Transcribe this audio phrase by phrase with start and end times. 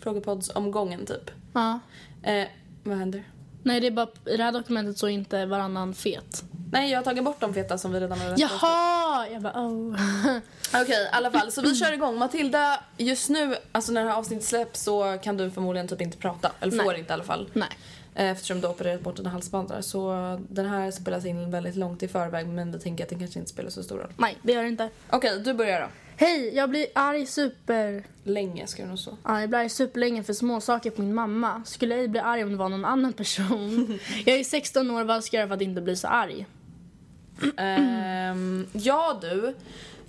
[0.00, 1.30] Frågepoddsomgången, typ.
[1.52, 1.80] Ja.
[2.22, 2.48] Eh,
[2.84, 3.24] vad händer?
[3.62, 6.44] Nej, det är bara i det här dokumentet så är inte varannan fet.
[6.72, 9.28] Nej, jag har tagit bort de feta som vi redan har rätt Jaha!
[9.28, 9.96] Jag bara oh.
[10.82, 11.52] Okej, i alla fall.
[11.52, 12.18] Så vi kör igång.
[12.18, 16.16] Matilda, just nu, alltså när det här avsnittet släpps så kan du förmodligen typ inte
[16.16, 16.52] prata.
[16.60, 16.98] Eller får Nej.
[16.98, 17.50] inte i alla fall.
[17.52, 17.68] Nej.
[18.14, 19.80] Eh, Eftersom du har opererat bort dina halsbandar.
[19.80, 20.12] Så
[20.48, 23.50] den här spelas in väldigt långt i förväg men vi tänker att det kanske inte
[23.50, 24.12] spelar så stor roll.
[24.16, 24.88] Nej, det gör det inte.
[25.10, 25.86] Okej, du börjar då.
[26.16, 28.04] Hej, jag blir arg super...
[28.24, 29.16] Länge ska det nog stå.
[29.24, 31.62] Ja, jag blir arg superlänge för små saker på min mamma.
[31.66, 33.98] Skulle ej bli arg om det var någon annan person.
[34.26, 36.46] jag är 16 år, vad ska jag göra för att inte bli så arg?
[37.56, 39.54] Ehm, ja du,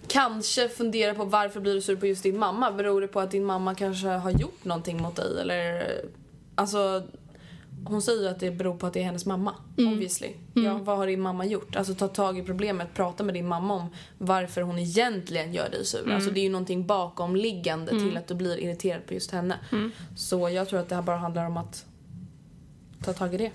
[0.08, 2.72] kanske fundera på varför blir du sur på just din mamma?
[2.72, 5.92] Beror det på att din mamma kanske har gjort någonting mot dig eller?
[6.56, 7.04] Alltså,
[7.86, 10.28] hon säger ju att det beror på att det är hennes mamma, obviously.
[10.54, 11.76] Ja, vad har din mamma gjort?
[11.76, 13.88] Alltså ta tag i problemet, prata med din mamma om
[14.18, 16.12] varför hon egentligen gör dig sur.
[16.16, 19.60] Alltså det är ju någonting bakomliggande till att du blir irriterad på just henne.
[20.18, 21.86] Så jag tror att det här bara handlar om att
[23.04, 23.52] ta tag i det.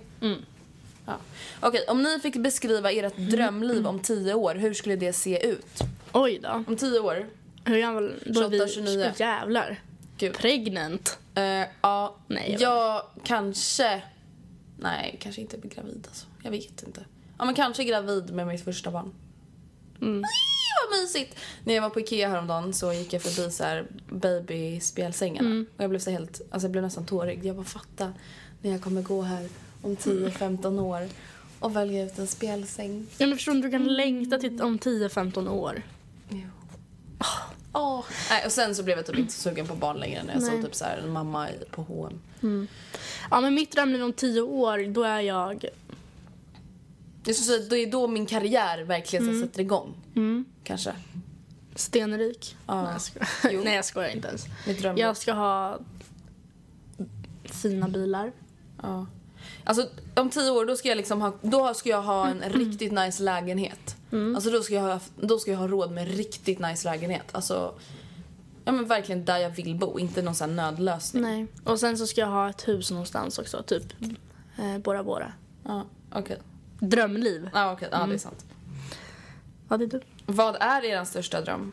[1.06, 1.16] Ja.
[1.60, 5.80] Okej, om ni fick beskriva ert drömliv om tio år, hur skulle det se ut?
[6.12, 6.64] Oj då.
[6.66, 7.26] Om tio år?
[7.64, 8.14] Hur gammal?
[8.26, 9.06] Då är vi 28, 29.
[9.06, 9.80] Åh, jävlar.
[10.18, 10.34] Gud.
[10.34, 11.18] Pregnant.
[11.34, 11.42] Eh,
[11.80, 14.02] ja, Nej, jag jag, kanske...
[14.78, 16.26] Nej, kanske inte bli gravid alltså.
[16.42, 17.04] Jag vet inte.
[17.38, 19.14] Ja, men kanske gravid med mitt första barn.
[20.00, 20.20] Mm.
[20.20, 20.30] Nej,
[20.90, 21.36] vad mysigt!
[21.64, 25.48] När jag var på Ikea häromdagen så gick jag förbi så här babyspjälsängarna.
[25.48, 25.66] Mm.
[25.76, 27.44] Och jag blev så helt, alltså jag blev nästan tårig.
[27.44, 28.12] Jag bara fatta
[28.62, 29.48] när jag kommer gå här
[29.82, 31.08] om 10-15 år
[31.58, 33.06] och välja ut en spjälsäng.
[33.18, 35.82] Ja, men förstår du, du kan längta till om 10-15 år.
[36.28, 36.48] Jo.
[37.72, 38.04] Åh.
[38.30, 40.50] Nej, och sen så blev jag typ inte sugen på barn längre när jag Nej.
[40.50, 42.68] såg typ så här en mamma på H&M.
[43.30, 45.64] Ja, men mitt drömliv om 10 år, då är jag...
[47.24, 49.94] Jag skulle säga det är då min karriär verkligen så sätter igång.
[50.64, 50.92] Kanske.
[51.74, 52.56] Stenrik.
[52.66, 52.82] Ja.
[52.82, 53.28] Nej, jag skojar.
[53.52, 53.60] Jo.
[53.64, 54.44] Nej, jag skojar inte ens.
[54.66, 54.98] Mitt.
[54.98, 55.78] Jag ska ha
[57.44, 58.32] fina bilar.
[58.82, 59.06] Ja.
[59.66, 62.92] Alltså om tio år då ska jag liksom ha, då ska jag ha en riktigt
[62.92, 63.96] nice lägenhet.
[64.34, 67.24] Alltså då ska, jag ha, då ska jag ha råd med en riktigt nice lägenhet.
[67.32, 67.74] Alltså,
[68.64, 71.22] ja men verkligen där jag vill bo, inte någon sån nödlösning.
[71.22, 71.46] Nej.
[71.64, 73.82] Och sen så ska jag ha ett hus någonstans också, typ
[74.58, 75.32] eh, Bora Bora.
[75.64, 76.38] Ja, okej.
[76.78, 77.50] Drömliv.
[77.54, 77.88] Ja, okej.
[77.92, 78.44] Ja, det är sant.
[79.68, 80.00] Ja, det är du.
[80.26, 81.72] Vad är er största dröm?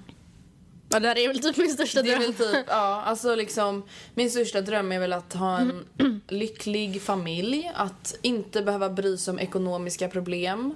[0.93, 2.31] Ja, det här är väl typ min största Det är dröm.
[2.31, 5.85] väl typ, ja, alltså liksom min största dröm är väl att ha en
[6.27, 10.75] lycklig familj, att inte behöva bry sig om ekonomiska problem.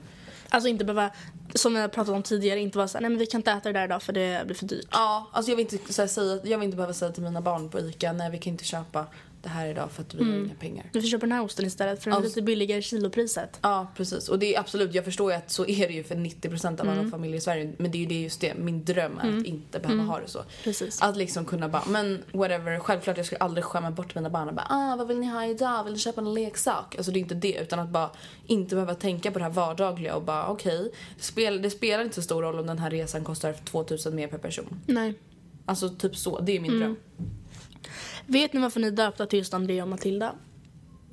[0.49, 1.09] Alltså inte behöva,
[1.55, 3.79] som jag pratat om tidigare, inte vara såhär, nej men vi kan inte äta det
[3.79, 4.87] där idag för det blir för dyrt.
[4.91, 7.41] Ja, alltså jag vill inte, så här, säga, jag vill inte behöva säga till mina
[7.41, 9.05] barn på ICA, nej vi kan inte köpa
[9.41, 10.89] det här idag för att vi har inga pengar.
[10.93, 13.59] Du får köpa den här osten istället för den är Alltså- lite billigare kilopriset.
[13.61, 14.29] Ja, precis.
[14.29, 16.89] Och det är absolut, jag förstår ju att så är det ju för 90% av
[16.89, 17.73] alla familjer i Sverige.
[17.77, 20.27] Men det är ju det just det, min dröm är att inte behöva ha det
[20.27, 20.43] så.
[20.63, 21.01] Precis.
[21.01, 24.55] Att liksom kunna bara, men whatever, självklart jag skulle aldrig skämma bort mina barn och
[24.55, 26.95] bara ah vad vill ni ha idag, vill ni köpa en leksak?
[26.97, 28.09] Alltså det är inte det utan att bara
[28.47, 32.15] inte behöva tänka på det här vardagliga och bara okej, det, spel, det spelar inte
[32.15, 34.81] så stor roll om den här resan kostar 2000 mer per person.
[34.85, 35.13] Nej.
[35.65, 36.95] Alltså typ så, det är min dröm.
[38.25, 40.35] Vet ni varför ni döpta till just Andrea och Matilda?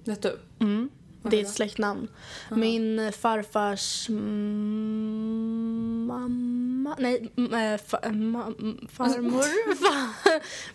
[0.04, 0.38] Vet du?
[0.60, 0.90] Mm.
[1.30, 2.08] Det är ett släktnamn.
[2.50, 6.96] Min farfars mm, mamma...
[6.98, 9.74] Nej, mm, eh, fa, eh, ma, mm, farmor.
[9.74, 10.12] Fa,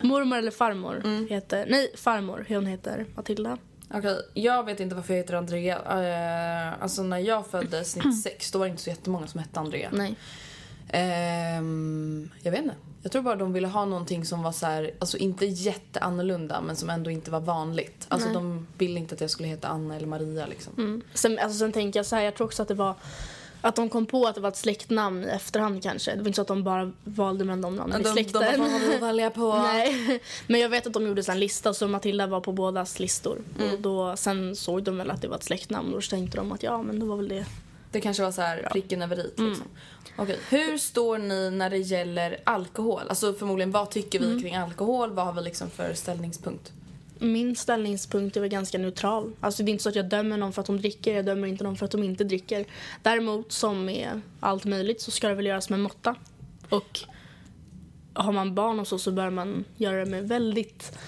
[0.06, 1.66] mormor eller farmor heter...
[1.68, 2.46] Nej, farmor.
[2.48, 3.58] Hon heter Matilda.
[3.94, 5.76] Okej, jag vet inte varför jag heter Andrea.
[5.76, 9.90] Eh, alltså när jag föddes 96 då var det inte så jättemånga som hette Andrea.
[9.92, 10.16] Nej.
[10.92, 12.74] Ehm, jag vet inte.
[13.02, 16.76] Jag tror bara de ville ha någonting som var så här, alltså inte jätteannorlunda men
[16.76, 18.06] som ändå inte var vanligt.
[18.08, 18.34] Alltså Nej.
[18.34, 20.72] de ville inte att jag skulle heta Anna eller Maria liksom.
[20.78, 21.02] Mm.
[21.14, 22.94] Sen, alltså, sen tänker jag så här, jag tror också att det var...
[23.62, 26.10] Att de kom på att det var ett släktnamn i efterhand kanske.
[26.10, 28.42] Det var inte så att de bara valde mellan de namnen i De, de släkten.
[28.60, 29.54] bara, vad välja på?
[29.62, 33.38] Nej, men jag vet att de gjorde en lista så Matilda var på bådas listor.
[33.58, 33.74] Mm.
[33.74, 36.52] Och då, sen såg de väl att det var ett släktnamn och så tänkte de
[36.52, 37.46] att ja men det var väl det.
[37.90, 39.66] Det kanske var så här pricken över i liksom.
[40.16, 43.02] Okej, hur står ni när det gäller alkohol?
[43.08, 45.10] Alltså förmodligen vad tycker vi kring alkohol?
[45.10, 46.72] Vad har vi liksom för ställningspunkt?
[47.18, 49.32] Min ställningspunkt är väl ganska neutral.
[49.40, 51.48] Alltså det är inte så att jag dömer någon för att de dricker, jag dömer
[51.48, 52.64] inte någon för att de inte dricker.
[53.02, 56.14] Däremot som med allt möjligt så ska det väl göras med måtta.
[56.68, 57.00] Och
[58.12, 60.98] har man barn och så så bör man göra det med väldigt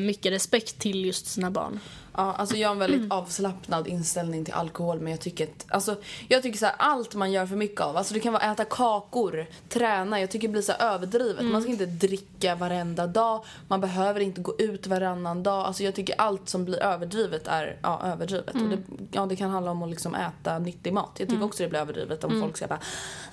[0.00, 1.80] mycket respekt till just sina barn.
[2.16, 5.96] Ja, alltså jag har en väldigt avslappnad inställning till alkohol men jag tycker att, alltså
[6.28, 8.64] jag tycker så här, allt man gör för mycket av, alltså det kan vara äta
[8.64, 11.44] kakor, träna, jag tycker det blir så överdrivet.
[11.44, 15.66] Man ska inte dricka varenda dag, man behöver inte gå ut varannan dag.
[15.66, 18.54] Alltså jag tycker allt som blir överdrivet är ja, överdrivet.
[18.54, 18.78] Och det,
[19.12, 21.16] ja, det kan handla om att liksom äta nyttig mat.
[21.18, 22.80] Jag tycker också det blir överdrivet om folk ska bara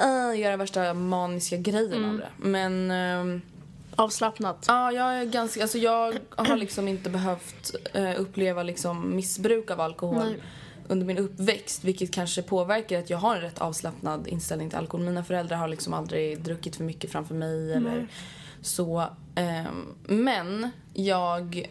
[0.02, 2.30] uh, göra värsta maniska grejen av det.
[2.38, 3.42] Men ehm,
[3.95, 4.66] Avslappnat.
[4.68, 9.81] Ja, jag är ganska, alltså jag har liksom inte behövt eh, uppleva liksom missbruk av
[9.81, 10.38] alkohol Nej.
[10.88, 15.06] under min uppväxt vilket kanske påverkar att jag har en rätt avslappnad inställning till alkohol.
[15.06, 18.07] Mina föräldrar har liksom aldrig druckit för mycket framför mig eller
[18.62, 19.04] så.
[19.36, 21.68] ehm, men jag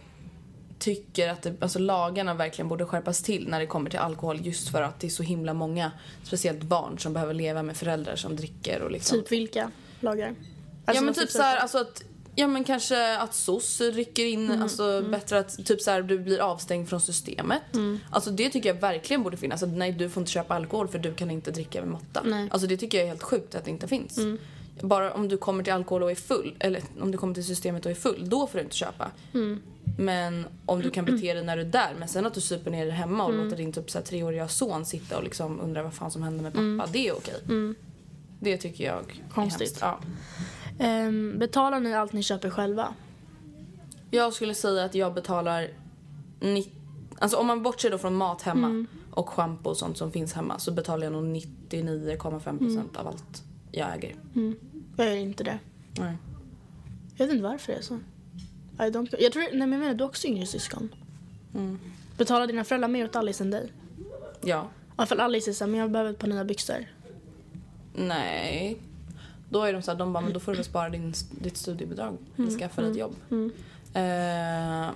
[0.78, 4.68] tycker att det, alltså lagarna verkligen borde skärpas till när det kommer till alkohol just
[4.68, 5.92] för att det är så himla många,
[6.22, 9.70] speciellt barn som behöver leva med föräldrar som dricker och liksom Typ vilka
[10.00, 10.28] lagar?
[10.28, 10.34] ja
[10.84, 12.02] Alltså, men vad typ så här, alltså att
[12.34, 16.38] Ja men kanske att SOS rycker in, alltså bättre att typ så här, du blir
[16.38, 17.62] avstängd från systemet.
[18.10, 19.62] Alltså det tycker jag verkligen borde finnas.
[19.62, 22.22] Att nej du får inte köpa alkohol för du kan inte dricka med måtta.
[22.24, 22.48] Nej.
[22.50, 24.18] Alltså det tycker jag är helt sjukt att det inte finns.
[24.80, 27.84] Bara om du kommer till alkohol och är full, eller om du kommer till systemet
[27.84, 29.10] och är full, då får du inte köpa.
[29.98, 32.70] Men om du kan bete dig när du är där, men sen att du super
[32.70, 35.82] ner dig hemma och låter din typ så här, treåriga son sitta och liksom undra
[35.82, 37.74] vad fan som händer med pappa, det är okej.
[38.40, 39.60] Det tycker jag är Konstigt.
[39.60, 39.78] hemskt.
[39.80, 40.00] Ja.
[40.82, 42.94] Ehm, betalar ni allt ni köper själva?
[44.10, 45.68] Jag skulle säga att jag betalar...
[46.40, 46.72] Ni...
[47.18, 48.86] Alltså om man bortser då från mat hemma Mm.
[49.10, 52.88] och schampo och sånt som finns hemma så betalar jag nog 99,5% Mm.
[52.96, 54.16] av allt jag äger.
[54.96, 55.58] Jag gör inte det.
[55.98, 56.16] Nej.
[57.16, 57.94] Jag vet inte varför det är så.
[58.78, 59.14] I don't...
[59.18, 60.94] Jag tror, nej men jag menar, du har också yngre syskon.
[61.54, 61.78] Mm.
[62.18, 63.72] Betalar dina föräldrar mer åt Alice än dig?
[64.44, 64.62] Ja.
[64.62, 66.86] I alla fall Alice är så här, men jag behöver ett par nya byxor.
[67.94, 68.78] Nej.
[69.52, 71.56] Då är de så här, de bara, men då får du väl spara din, ditt
[71.56, 73.14] studiebidrag eller skaffa dig ett jobb.
[73.94, 74.90] Eh,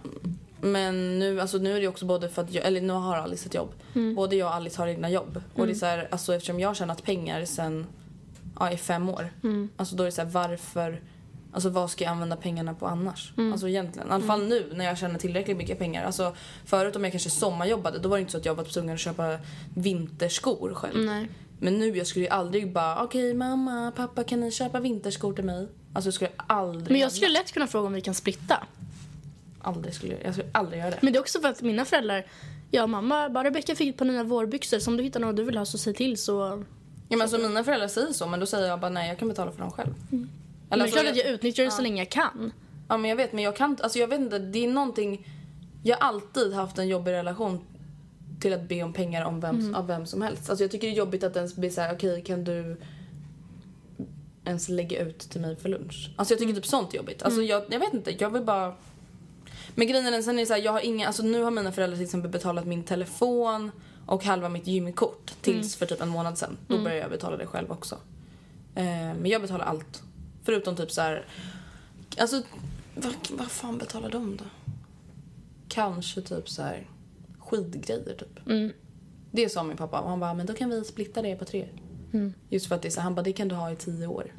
[0.61, 3.47] men nu, alltså nu är det också både för att jag, eller nu har Alice
[3.49, 3.73] ett jobb.
[4.17, 5.43] Både jag och Alice har egna jobb.
[5.55, 7.87] Och det är så här, alltså eftersom jag har tjänat pengar sen,
[8.59, 9.31] ja i fem år.
[9.77, 11.01] Alltså då är det så här, varför,
[11.53, 13.33] alltså vad ska jag använda pengarna på annars?
[13.53, 14.09] Alltså egentligen.
[14.09, 16.05] I alla fall nu när jag tjänar tillräckligt mycket pengar.
[16.05, 16.35] Alltså
[16.65, 19.01] förut om jag kanske sommarjobbade då var det inte så att jag var tvungen att
[19.01, 19.39] köpa
[19.75, 21.05] vinterskor själv.
[21.05, 21.29] Nej.
[21.61, 25.45] Men nu jag skulle ju aldrig bara okej mamma, pappa kan ni köpa vinterskor till
[25.45, 25.69] mig?
[25.93, 28.67] Alltså jag skulle aldrig Men jag skulle lätt kunna fråga om vi kan splitta.
[29.61, 30.99] aldrig skulle jag, jag skulle aldrig göra det.
[31.03, 32.27] Men det är också för att mina föräldrar,
[32.71, 34.79] ja mamma, bara Rebecka fick ett par nya vårbyxor.
[34.79, 36.65] Så om du hittar något du vill ha så säg till så...
[37.09, 39.29] Ja, men alltså, mina föräldrar säger så men då säger jag bara nej jag kan
[39.29, 39.95] betala för dem själv.
[40.11, 40.29] Men
[40.71, 42.53] Eller, det är alltså, klart att jag utnyttjar det så länge jag kan.
[42.89, 45.27] Ja men jag vet men jag kan alltså jag vet inte, det är någonting
[45.83, 47.61] Jag har alltid haft en jobbig relation
[48.41, 50.51] till att be om pengar om vem, av vem som helst.
[50.51, 52.77] Alltså jag tycker det är jobbigt att ens bli såhär okej kan du
[54.45, 56.11] ens lägga ut till mig för lunch?
[56.17, 57.23] Alltså jag tycker typ sånt är jobbigt.
[57.23, 58.75] Alltså jag, jag vet inte, jag vill bara
[59.75, 61.97] Men grejen är sen är det såhär, jag har inga, alltså nu har mina föräldrar
[61.97, 63.71] till exempel betalat min telefon
[64.07, 66.57] och halva mitt gymkort tills för typ en månad sen.
[66.69, 67.95] Då börjar jag betala det själv också.
[68.75, 70.03] Eh, men jag betalar allt.
[70.45, 71.27] Förutom typ så här.
[72.19, 72.43] Alltså,
[72.95, 74.45] vad, vad fan betalar de då?
[75.69, 76.87] kanske typ så här
[77.47, 78.47] skidgrejer typ.
[78.47, 78.73] Mm.
[79.31, 81.69] Det sa min pappa han bara, men då kan vi splitta det på tre.
[82.13, 82.35] Mm.
[82.49, 84.33] Just för att det är så, han bara, det kan du ha i tio år.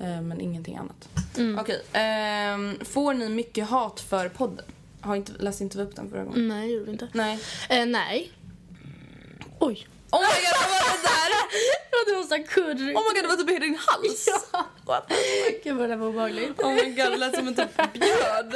[0.00, 1.08] Eh, men ingenting annat.
[1.38, 1.58] Mm.
[1.58, 4.64] Okej, ehm, får ni mycket hat för podden?
[5.00, 6.48] Har inte, läste inte vi upp den förra gången?
[6.48, 7.08] Nej, gjorde vi inte.
[7.12, 7.38] Nej.
[7.70, 8.32] Eh, nej.
[9.58, 9.86] Oj.
[10.10, 11.30] Oh my god, vad var det där?
[11.90, 12.94] Ja, det var så curry.
[12.94, 14.28] Oh my god, det var typ i din hals.
[14.86, 15.12] What?
[15.64, 16.60] Gud vad det var obehagligt.
[16.60, 18.52] Oh my god, det lät som en typ björn.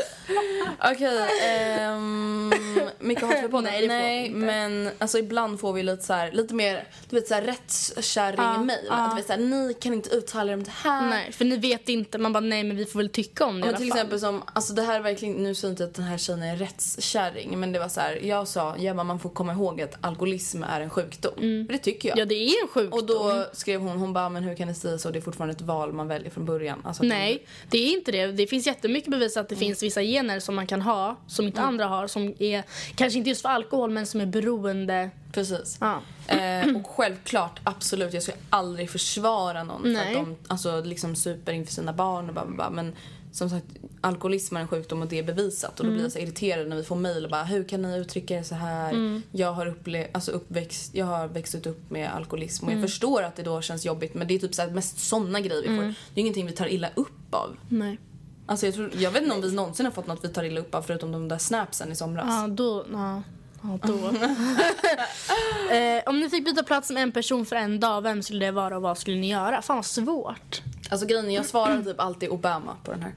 [0.93, 2.55] Okej, ehm,
[2.99, 3.73] mycket hat för podden?
[3.73, 7.43] Nej, Nej men alltså ibland får vi lite så här, lite mer, du vet såhär
[7.43, 8.79] rättskärring-mail.
[8.89, 9.07] Ja, ja.
[9.13, 11.07] Att vi såhär, ni kan inte uttala er om det här.
[11.11, 12.19] Nej, för ni vet inte.
[12.19, 13.99] Man bara, nej men vi får väl tycka om det i Men alla till fall.
[13.99, 16.43] exempel som, alltså det här är verkligen, nu säger jag inte att den här tjejen
[16.43, 19.95] är rättskärring men det var så här, jag sa, bara, man får komma ihåg att
[20.01, 21.33] alkoholism är en sjukdom.
[21.43, 22.19] För det tycker jag.
[22.19, 22.99] Ja, det är en sjukdom.
[22.99, 25.11] Och då skrev hon, hon bara, men hur kan ni säga så?
[25.11, 26.81] Det är fortfarande ett val man väljer från början.
[26.85, 28.27] Alltså Nej, det är inte det.
[28.27, 31.61] Det finns jättemycket bevis att det finns vissa gener som man kan ha som inte
[31.61, 32.07] andra har.
[32.07, 32.63] Som är,
[32.95, 35.11] kanske inte just för alkohol, men som är beroende.
[35.33, 35.79] Precis.
[35.81, 36.03] Ja.
[36.27, 40.17] Eh, och självklart, absolut, jag skulle aldrig försvara någon för Nej.
[40.17, 42.93] att de alltså, liksom super inför sina barn och bara, bara men
[43.33, 43.67] som sagt,
[44.01, 46.77] alkoholism är en sjukdom och det är bevisat och då blir jag så irriterad när
[46.77, 48.93] vi får mejl och bara hur kan ni uttrycka er så här?
[49.33, 53.37] Jag har upple- alltså uppväxt, jag har växt upp med alkoholism och jag förstår att
[53.37, 55.85] det då känns jobbigt men det är typ så här, mest såna grejer vi får.
[56.15, 57.57] Det är ingenting vi tar illa upp av.
[57.69, 57.99] Nej.
[58.47, 60.61] Alltså jag, tror, jag vet inte om vi någonsin har fått något vi tar illa
[60.61, 62.27] upp av förutom de där snapsen i somras.
[62.29, 62.85] Ja, då...
[62.93, 63.23] Ja,
[63.63, 63.95] ja då.
[65.75, 68.53] eh, om ni fick byta plats med en person för en dag, vem skulle det
[68.53, 69.63] vara och vad skulle ni göra?
[69.63, 70.63] Fan vad svårt.
[70.93, 73.15] Alltså grejen är, jag svarar typ alltid Obama på den här.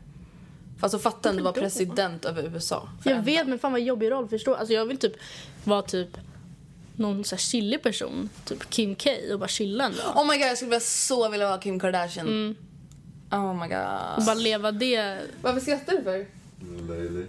[0.80, 1.66] Fast så fatta om du var Varför då?
[1.66, 2.90] president över USA.
[3.04, 3.48] Jag vet, dag.
[3.50, 4.28] men fan vad jobbig roll.
[4.28, 4.56] Förstå?
[4.56, 5.14] Alltså jag vill typ
[5.64, 6.18] vara typ
[6.96, 8.30] någon så här chillig person.
[8.46, 10.18] Typ Kim K och bara chilla en dag.
[10.18, 12.56] Oh my god, jag skulle så vilja vara Kim Kardashian.
[13.32, 14.26] Oh my Och god.
[14.26, 15.18] bara leva det.
[15.42, 16.26] Varför skrattar du för?
[16.88, 17.26] Löjlig.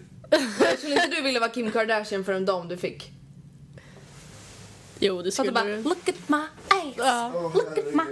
[0.79, 3.11] Skulle inte du vilja vara Kim Kardashian för en dag om du fick?
[4.99, 6.37] Jo, det skulle du look at my
[6.69, 7.50] ass, Ja.
[7.55, 8.03] look at my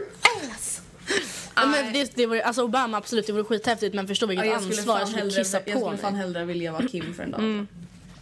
[0.55, 0.81] ass.
[1.57, 4.99] Ja, men det, det vore, alltså Obama absolut, det vore skithäftigt men förstå vilket ansvar
[4.99, 6.23] jag skulle kissa jag på skulle fan mig.
[6.23, 7.67] hellre vilja vara Kim för en dag.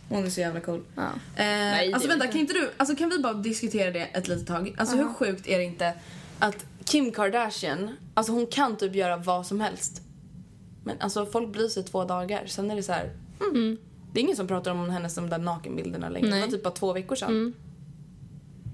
[0.09, 0.83] Hon är så jävla cool.
[0.95, 1.03] Ja.
[1.03, 4.29] Eh, det alltså vänta, jag kan inte du, alltså kan vi bara diskutera det ett
[4.29, 4.75] litet tag?
[4.79, 5.95] Alltså hur sjukt är det inte
[6.39, 10.03] att Kim Kardashian, alltså hon kan typ göra vad som helst.
[10.85, 13.11] Men alltså folk bryr sig två dagar, sen är det så här.
[13.41, 13.79] Mm.
[14.13, 16.29] Det är ingen som pratar om hennes de där nakenbilderna längre.
[16.31, 16.41] Nej.
[16.41, 17.55] Det var typ bara två veckor sedan.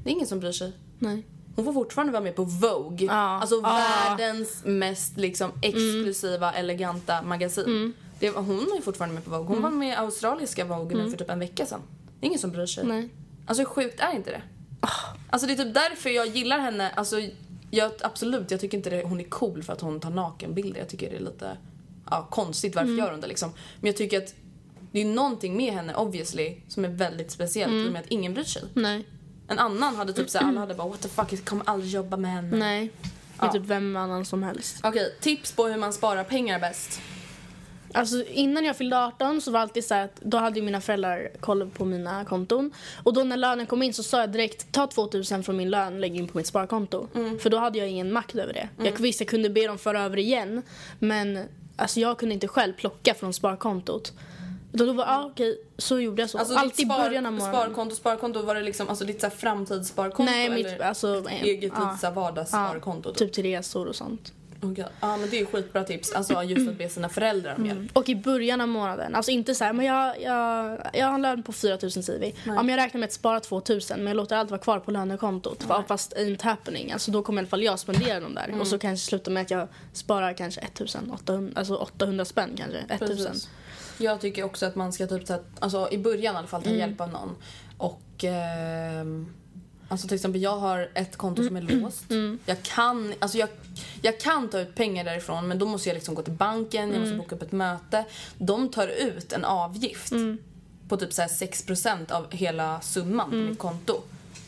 [0.05, 0.73] Det är ingen som bryr sig.
[0.99, 1.27] Nej.
[1.59, 3.07] Hon får fortfarande vara med på Vogue.
[3.07, 3.13] Ja.
[3.15, 7.93] Alltså världens mest liksom exklusiva, eleganta magasin.
[8.19, 9.47] Det, var- hon är fortfarande med på Vogue.
[9.49, 11.81] Hon var med i australiska Vogue nu för typ en vecka sedan.
[12.21, 12.85] Det är ingen som bryr sig.
[12.87, 13.09] Nej.
[13.47, 14.43] Alltså hur sjukt är inte det?
[15.31, 16.91] Alltså det är typ därför jag gillar henne.
[16.91, 17.17] Alltså
[17.71, 20.79] jag, absolut, jag tycker inte det, hon är cool för att hon tar nakenbilder.
[20.81, 21.57] Jag tycker det är lite
[22.11, 22.75] ja, konstigt.
[22.77, 23.51] Varför gör hon det liksom?
[23.81, 24.35] Men jag tycker att
[24.93, 28.35] det är någonting med henne obviously som är väldigt speciellt i och med att ingen
[28.35, 28.63] bryr sig.
[28.75, 29.07] Nej.
[29.49, 32.17] En annan hade typ såhär, alla hade bara what the fuck, jag kommer aldrig jobba
[32.17, 32.57] med henne.
[32.57, 32.91] Nej.
[33.39, 33.53] Det är Ja.
[33.53, 34.77] typ vem annan som helst.
[34.83, 37.01] Okej, tips på hur man sparar pengar bäst.
[37.95, 40.65] Alltså innan jag fyllde 18 så var det alltid så här att då hade ju
[40.65, 42.73] mina föräldrar koll på mina konton.
[43.05, 46.01] Och då när lönen kom in så sa jag direkt ta 2000 från min lön
[46.01, 47.09] lägg in på mitt sparkonto.
[47.43, 48.69] För då hade jag ingen makt över det.
[48.85, 50.63] Jag visst jag kunde be dem föra över igen
[50.99, 51.45] men
[51.77, 54.13] alltså jag kunde inte själv plocka från sparkontot.
[54.73, 56.39] Då, då var ja okej, så gjorde jag så.
[56.39, 57.55] Alltså Alltid i början av morgonen.
[57.55, 61.31] sparkonto, sparkonto, var det liksom alltså ditt så här framtidssparkonto Nej, mitt eller alltså, ditt
[61.31, 61.85] eh, eget ja.
[61.85, 63.09] lite så här vardagssparkonto?
[63.09, 64.33] Ja, typ till resor och sånt.
[64.63, 64.85] Okej.
[65.01, 67.97] Ja men det är ju skitbra tips, alltså just att be sina föräldrar om hjälp.
[67.97, 71.23] Och i början av månaden, alltså inte så här, men jag, jag, jag har en
[71.23, 72.35] lön på 4000 säger vi.
[72.45, 74.91] Ja, men jag räknar med att spara 2000 men jag låter allt vara kvar på
[74.91, 75.63] lönekontot.
[75.63, 76.93] För, fast ain't happening.
[76.93, 78.61] Alltså då kommer i alla fall jag spendera dem där.
[78.61, 82.79] Och så kanske sluta med att jag sparar kanske 1800, alltså 800 spänn kanske.
[82.79, 83.27] 1000.
[83.27, 83.49] Precis.
[83.99, 86.63] Jag tycker också att man ska typ så här, alltså i början i alla fall
[86.63, 86.81] ta Mm.
[86.81, 87.37] hjälp av någon.
[87.79, 89.35] Och ehm,
[89.89, 91.81] alltså till exempel jag har ett konto som är Mm.
[91.83, 92.05] låst.
[92.47, 93.49] Jag kan, alltså jag,
[94.03, 96.99] jag kan ta ut pengar därifrån men då måste jag liksom gå till banken, jag
[97.01, 97.19] måste Mm.
[97.19, 98.05] boka upp ett möte.
[98.39, 100.39] De tar ut en avgift Mm.
[100.89, 104.01] på typ så här 6% av hela summan på mitt konto.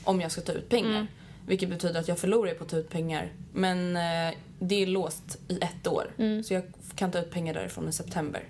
[0.05, 1.07] Om jag ska ta ut pengar.
[1.47, 3.33] Vilket betyder att jag förlorar på att ta ut pengar.
[3.53, 6.11] Men eh, det är låst i ett år.
[6.43, 6.63] Så jag
[6.95, 8.45] kan ta ut pengar därifrån i september.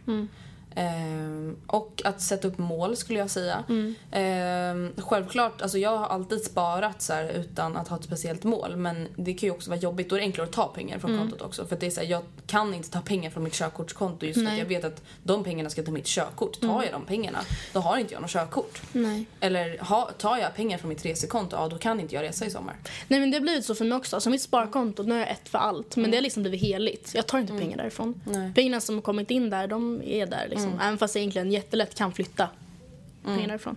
[0.77, 3.65] Ehm, och att sätta upp mål skulle jag säga.
[4.11, 8.77] Ehm, självklart, alltså jag har alltid sparat så här, utan att ha ett speciellt mål.
[8.77, 10.11] Men det kan ju också vara jobbigt.
[10.11, 11.67] Då är det enklare att ta pengar från kontot också.
[11.67, 14.47] För det är så här, jag kan inte ta pengar från mitt körkortskonto just för
[14.53, 16.61] att jag vet att de pengarna ska till mitt körkort.
[16.61, 17.39] Tar jag de pengarna,
[17.73, 18.83] då har inte jag något körkort.
[18.93, 19.27] Nej.
[19.41, 22.51] Eller ha, tar jag pengar från mitt resekonto, ja då kan inte jag resa i
[22.51, 22.77] sommar.
[23.09, 24.17] Nej men det har blivit så för mig också.
[24.17, 25.97] Alltså mitt sparkonto, nu har jag ett för allt.
[25.97, 27.13] Men det har liksom blivit heligt.
[27.15, 28.21] Jag tar inte pengar därifrån.
[28.25, 28.53] Nej.
[28.55, 30.60] Pengarna som har kommit in där, de är där liksom.
[30.81, 32.49] Även fast jag egentligen jättelätt kan flytta
[33.25, 33.77] pengar därifrån.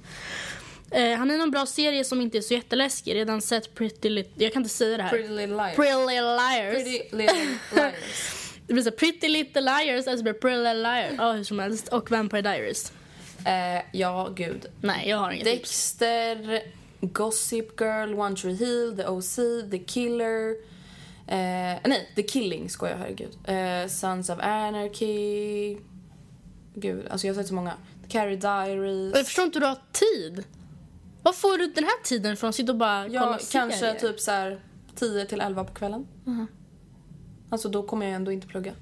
[0.91, 3.15] Eh, han är någon bra serie som inte är så jätteläskig.
[3.15, 4.43] Redan sett Pretty Little...
[4.43, 5.09] Jag kan inte säga det här.
[5.09, 5.75] Pretty Little Liars.
[5.75, 6.73] Pretty Little Liars.
[6.83, 7.93] Pretty Little Liars.
[8.67, 11.13] Det blir så Pretty Little Liars, eller så blir det Pretty Little Liars.
[11.17, 11.87] Ja, hur som helst.
[11.87, 12.91] Och Vampire Diaries.
[13.45, 14.65] eh, ja, gud.
[14.81, 15.93] Nej, jag har inget tips.
[15.93, 16.61] Dexter,
[17.01, 19.35] Gossip Girl, One Tree Hill, The OC,
[19.71, 20.49] The Killer.
[21.27, 23.37] Eh, nej, The Killing skojar herregud.
[23.45, 25.77] Eh, Sons of Anarchy.
[26.75, 27.73] Gud, alltså jag har sett så många.
[28.07, 29.15] Carrie Diaries.
[29.15, 30.43] Jag förstår inte hur du har tid.
[31.23, 32.53] Var får du den här tiden från?
[32.53, 33.99] Sitta och bara Ja, kolla kanske serier?
[33.99, 34.59] typ så här
[34.95, 36.07] 10 till 11 på kvällen.
[37.49, 38.73] Alltså då kommer jag ändå inte plugga.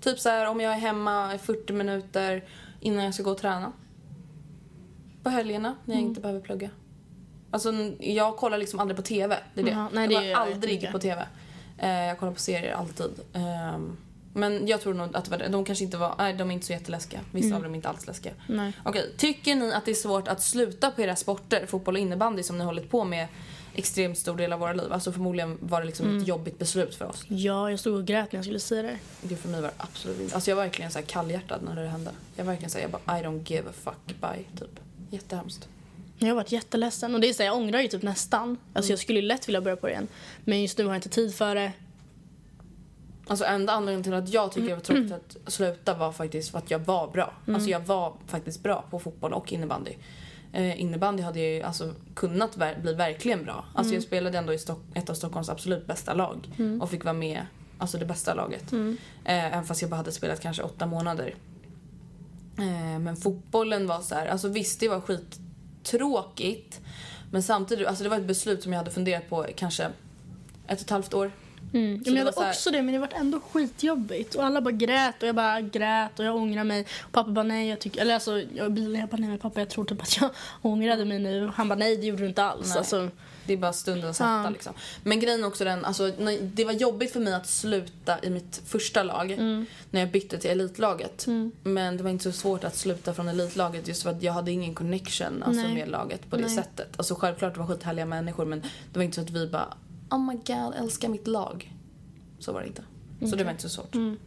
[0.00, 2.44] Typ så här om jag är hemma i 40 minuter
[2.80, 3.72] innan jag ska gå och träna.
[5.22, 6.70] På helgerna när jag inte behöver plugga.
[7.50, 9.38] Alltså jag kollar liksom aldrig på TV.
[9.54, 9.70] Det är det.
[9.70, 10.92] Jaha, nej, jag det jag aldrig jättemycket.
[10.92, 11.26] på TV.
[11.78, 13.10] Eh, jag kollar på serier alltid.
[13.32, 13.96] Ehm,
[14.34, 15.30] men jag tror nog att.
[15.50, 17.20] De kanske inte var, nej de är inte så jätteläskiga.
[17.32, 18.32] Vissa av dem är inte alls läskiga.
[18.48, 18.72] Nej.
[18.84, 22.42] Okej, tycker ni att det är svårt att sluta på era sporter, fotboll och innebandy
[22.42, 23.26] som ni har hållit på med
[23.74, 24.92] extremt stor del av våra liv?
[24.92, 27.24] Alltså förmodligen var det liksom ett jobbigt beslut för oss.
[27.28, 28.98] Ja, jag stod och grät när jag skulle säga det.
[29.22, 30.34] Det för mig var absolut inte.
[30.34, 32.10] Alltså jag var verkligen så här kallhjärtad när det hände.
[32.36, 34.80] Jag var verkligen så här, jag bara I don't give a fuck, bye, typ.
[35.10, 35.68] Jättehemskt.
[36.18, 37.14] Jag har varit jätteledsen.
[37.14, 38.56] Och det är så här, jag ångrar ju typ nästan.
[38.72, 40.08] Alltså jag skulle ju lätt vilja börja på det igen.
[40.44, 41.72] Men just nu har jag inte tid för det.
[43.26, 46.58] Alltså enda anledningen till att jag tycker det var tråkigt att sluta var faktiskt för
[46.58, 47.32] att jag var bra.
[47.54, 49.92] Alltså jag var faktiskt bra på fotboll och innebandy.
[50.52, 53.64] Eh, innebandy hade jag ju alltså kunnat ver- bli verkligen bra.
[53.74, 56.50] Alltså jag spelade ändå i Stock- ett av Stockholms absolut bästa lag
[56.82, 57.46] och fick vara med,
[57.78, 58.72] alltså det bästa laget.
[59.24, 61.34] Eh, även fast jag bara hade spelat kanske åtta månader.
[62.58, 66.80] Eh, men fotbollen var så här, alltså visst det var skittråkigt.
[67.30, 69.92] Men samtidigt, alltså det var ett beslut som jag hade funderat på kanske ett
[70.66, 71.30] och ett halvt år.
[71.74, 71.92] Mm.
[72.04, 74.34] Men det jag var här- också det, men det var ändå skitjobbigt.
[74.34, 76.86] Och alla bara grät och jag bara grät och jag ångrar mig.
[77.02, 78.00] Och pappa bara nej, jag tycker...
[78.00, 80.30] Eller alltså, jag, jag bara nej pappa jag tror typ att jag
[80.62, 81.50] ångrade mig nu.
[81.54, 82.68] Han bara nej det gjorde du inte alls.
[82.68, 82.78] Nej.
[82.78, 83.08] Alltså,
[83.46, 84.50] Det är bara stundens hetta Ja.
[84.50, 84.72] liksom.
[85.02, 88.30] Men grejen är också den, alltså, när- det var jobbigt för mig att sluta i
[88.30, 89.66] mitt första lag Mm.
[89.90, 91.26] när jag bytte till elitlaget.
[91.62, 94.50] Men det var inte så svårt att sluta från elitlaget just för att jag hade
[94.50, 95.74] ingen connection alltså, Nej.
[95.74, 96.50] med laget på det Nej.
[96.56, 96.88] sättet.
[96.96, 98.60] Alltså självklart det var skithärliga människor men
[98.92, 99.74] det var inte så att vi bara
[100.10, 101.73] Oh my god, älskar mitt lag.
[102.44, 102.82] Så var det inte.
[103.30, 103.94] Så det var inte så svårt.
[103.94, 104.18] Mm.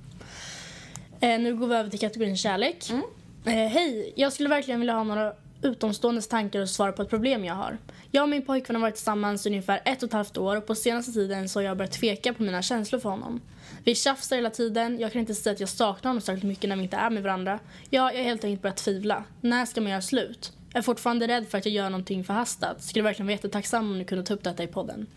[1.20, 2.90] eh, nu går vi över till kategorin kärlek.
[2.90, 3.04] Mm.
[3.46, 7.46] Eh, Hej, jag skulle verkligen vilja ha några utomståendes tankar och svar på ett problem
[7.46, 7.78] jag har.
[8.12, 10.66] Jag och min pojkvän har varit tillsammans i ungefär ett och ett halvt år och
[10.66, 13.42] på senaste tiden så har jag börjat tveka på mina känslor för honom.
[13.84, 16.76] Vi tjafsar hela tiden, jag kan inte säga att jag saknar honom särskilt mycket när
[16.76, 17.60] vi inte är med varandra.
[17.90, 19.24] Ja, jag har helt enkelt börjat tvivla.
[19.42, 20.54] När ska man göra slut?
[20.74, 22.84] Jag är fortfarande rädd för att jag gör någonting förhastat.
[22.84, 25.08] Skulle verkligen vara jättetacksam om ni kunde ta upp detta i podden.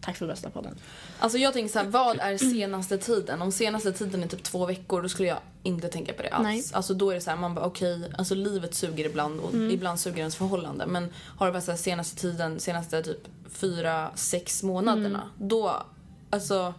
[0.00, 0.78] Tack för bästa podden.
[1.18, 3.42] Alltså jag tänker så här, vad är senaste tiden?
[3.42, 6.44] Om senaste tiden är typ två veckor då skulle jag inte tänka på det alls.
[6.44, 6.64] Nej.
[6.72, 10.00] Alltså då är det så här, man bara okej, alltså livet suger ibland och ibland
[10.00, 10.86] suger ens förhållande.
[10.86, 15.82] Men har det varit så här senaste tiden, senaste typ fyra, sex månaderna, då,
[16.30, 16.74] alltså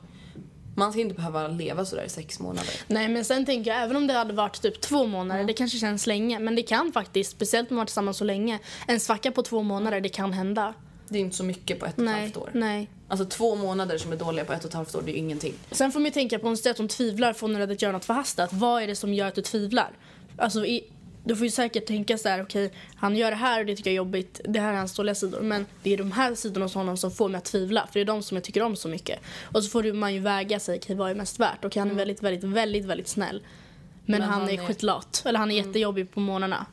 [0.75, 2.73] man ska inte behöva leva så där i sex månader.
[2.87, 5.77] Nej men sen tänker jag även om det hade varit typ två månader, det kanske
[5.77, 6.39] känns länge.
[6.39, 9.63] Men det kan faktiskt, speciellt om man varit tillsammans så länge, en svacka på två
[9.63, 10.73] månader, det kan hända.
[11.09, 12.49] Det är inte så mycket på ett och ett halvt år.
[12.53, 12.89] nej.
[13.07, 15.19] Alltså två månader som är dåliga på ett och ett halvt år, det är ju
[15.19, 15.53] ingenting.
[15.71, 18.05] Sen får man ju tänka på om att hon tvivlar för hon att göra något
[18.05, 18.53] förhastat.
[18.53, 19.89] Vad är det som gör att du tvivlar?
[20.37, 20.83] Alltså i,
[21.23, 23.89] du får ju säkert tänka så här, okej, han gör det här och det tycker
[23.89, 24.41] jag är jobbigt.
[24.43, 25.41] Det här är hans dåliga sidor.
[25.41, 27.87] Men det är de här sidorna hos honom som får mig att tvivla.
[27.87, 29.19] För det är de som jag tycker om så mycket.
[29.43, 31.65] Och så får du- man ju väga sig, okej, vad är mest värt?
[31.65, 33.41] Och han är väldigt, väldigt, väldigt, väldigt snäll.
[34.05, 35.21] Men, Men han, han är är- skitlat.
[35.25, 36.65] Eller han är jättejobbig på morgnarna.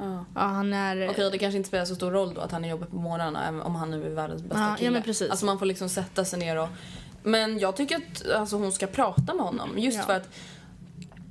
[0.00, 0.24] Ja.
[0.34, 1.10] Ja, han är...
[1.10, 3.62] Okej, det kanske inte spelar så stor roll då att han är jobbig på morgnarna
[3.64, 4.90] om han nu är världens bästa Ja, ja, kille.
[4.90, 5.30] men precis.
[5.30, 6.68] Alltså man får liksom sätta sig ner och...
[7.22, 10.04] Men jag tycker att alltså, hon ska prata med honom just Ja.
[10.04, 10.28] för att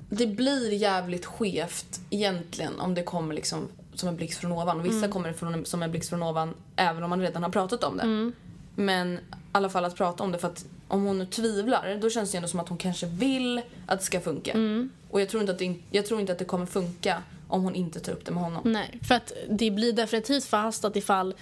[0.10, 4.80] det blir jävligt skevt egentligen om det kommer liksom som en blixt från ovan.
[4.80, 5.12] Och Vissa Mm.
[5.12, 8.04] kommer från, som en blixt från ovan även om man redan har pratat om det.
[8.04, 8.34] Mm.
[8.76, 9.20] Men i
[9.52, 12.38] alla fall att prata om det för att om hon nu tvivlar då känns det
[12.38, 14.52] ändå som att hon kanske vill att det ska funka.
[14.52, 14.90] Mm.
[15.10, 17.76] Och jag tror, inte att det, jag tror inte att det kommer funka om hon
[17.76, 18.62] inte tar upp det med honom.
[18.66, 21.36] Nej, för att det blir definitivt förhastat ifall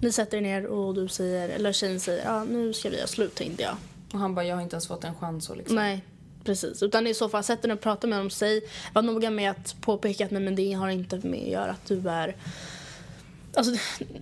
[0.00, 3.06] ni sätter er ner och du säger, eller tjejen säger, ja nu ska vi göra
[3.06, 3.76] slut tänkte jag.
[4.12, 5.76] Och han bara, jag har inte ens fått en chans att liksom.
[5.76, 6.04] Nej,
[6.44, 6.82] precis.
[6.82, 8.30] Utan i så fall, sätt dig ner och prata med honom.
[8.30, 8.60] Säg,
[8.92, 11.86] var noga med att påpeka att nej, men det har inte med att göra att
[11.86, 12.36] du är...
[13.54, 13.72] Alltså,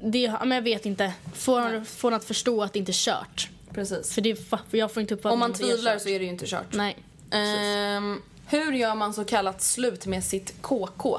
[0.02, 1.12] det, men jag vet inte.
[1.34, 3.50] Får, får honom att förstå att det inte är kört.
[3.74, 4.14] Precis.
[4.14, 6.46] För, det, för jag får inte uppfattningen Om man tvivlar så är det ju inte
[6.46, 6.74] kört.
[6.74, 6.96] Nej.
[7.30, 8.22] Ehm,
[8.54, 11.18] hur gör man så kallat slut med sitt KK?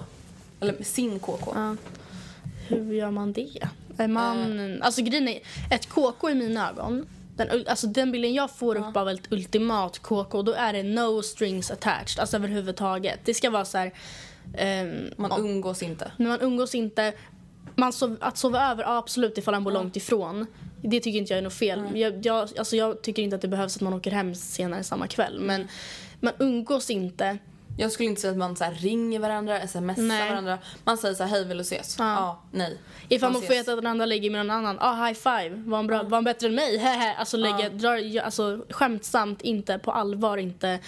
[0.59, 1.51] Eller med sin KK?
[1.55, 1.75] Ja.
[2.67, 3.67] Hur gör man det?
[3.97, 4.81] Är man...
[4.81, 5.39] Alltså grejen är,
[5.71, 9.99] ett KK i mina ögon, den, alltså den bilden jag får upp av ett ultimat
[9.99, 13.19] KK, då är det no strings attached, alltså överhuvudtaget.
[13.23, 13.93] Det ska vara så här,
[14.57, 16.11] Ehm, Man umgås inte.
[16.17, 17.13] men man umgås inte.
[17.75, 20.45] Man sov, att sova över, absolut ifall han bor långt ifrån.
[20.81, 21.81] Det tycker inte jag är något fel.
[21.93, 25.07] Jag, jag, alltså jag tycker inte att det behövs att man åker hem senare samma
[25.07, 25.39] kväll.
[25.39, 25.67] Men
[26.19, 27.37] man umgås inte.
[27.77, 30.29] Jag skulle inte säga att man så ringer varandra, smsar Nej.
[30.29, 30.57] varandra.
[30.83, 31.95] Man säger så här, hej vill du ses?
[31.99, 32.41] Ja, Ja.
[32.51, 32.77] nej.
[33.09, 33.47] Ifall man ses.
[33.47, 36.03] får veta att den andra ligger med någon annan, ah high five, var han, bra,
[36.03, 36.77] var han bättre än mig?
[36.85, 37.15] Hehe.
[37.15, 40.79] alltså lägga, drar, alltså skämtsamt, inte på allvar, inte,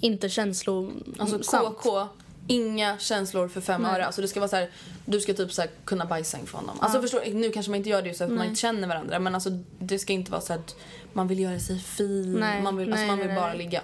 [0.00, 1.20] inte känslosamt.
[1.20, 2.08] Alltså KK,
[2.46, 4.06] inga känslor för fem öre.
[4.06, 4.70] Alltså det ska vara så här,
[5.04, 6.76] du ska typ så här kunna bajsa inför honom.
[6.80, 9.34] Alltså förstår, nu kanske man inte gör det för att man inte känner varandra men
[9.34, 10.76] alltså det ska inte vara så att
[11.12, 13.58] man vill göra sig fin, Nej, man vill, alltså nej, man vill nej, bara nej.
[13.58, 13.80] ligga.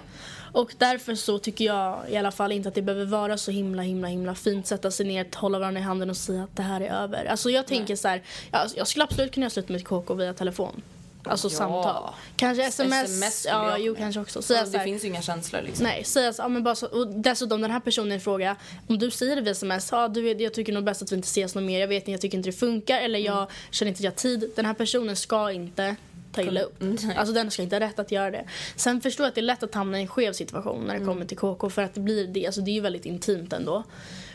[0.55, 3.81] Och därför så tycker jag i alla fall inte att det behöver vara så himla
[3.81, 6.81] himla himla fint sätta sig ner, hålla varandra i handen och säga att det här
[6.81, 7.25] är över.
[7.25, 10.13] Alltså jag tänker så här, jag, jag skulle absolut kunna göra slut med ett KK
[10.13, 10.81] via telefon.
[11.27, 11.51] Alltså Ja.
[11.51, 12.13] samtal.
[12.35, 14.41] Kanske sms, SMS ja jo kanske också.
[14.41, 15.83] Säga Alltså, så det här, finns inga känslor liksom.
[15.83, 18.55] Nej, säga så, ja, men bara så, och dessutom den här personen i fråga,
[18.87, 21.25] om du säger det via sms, ja, du jag tycker nog bäst att vi inte
[21.25, 23.49] ses något mer, jag vet inte, jag tycker inte det funkar eller jag Mm.
[23.71, 24.51] känner inte att jag har tid.
[24.55, 25.95] Den här personen ska inte
[26.35, 26.81] ta illa upp.
[26.81, 28.45] Mm, Alltså den ska inte ha rätt att göra det.
[28.75, 30.95] Sen förstår jag att det är lätt att hamna i en skev situation när det
[30.95, 31.07] Mm.
[31.07, 33.83] kommer till KK för att det blir det, alltså det är ju väldigt intimt ändå.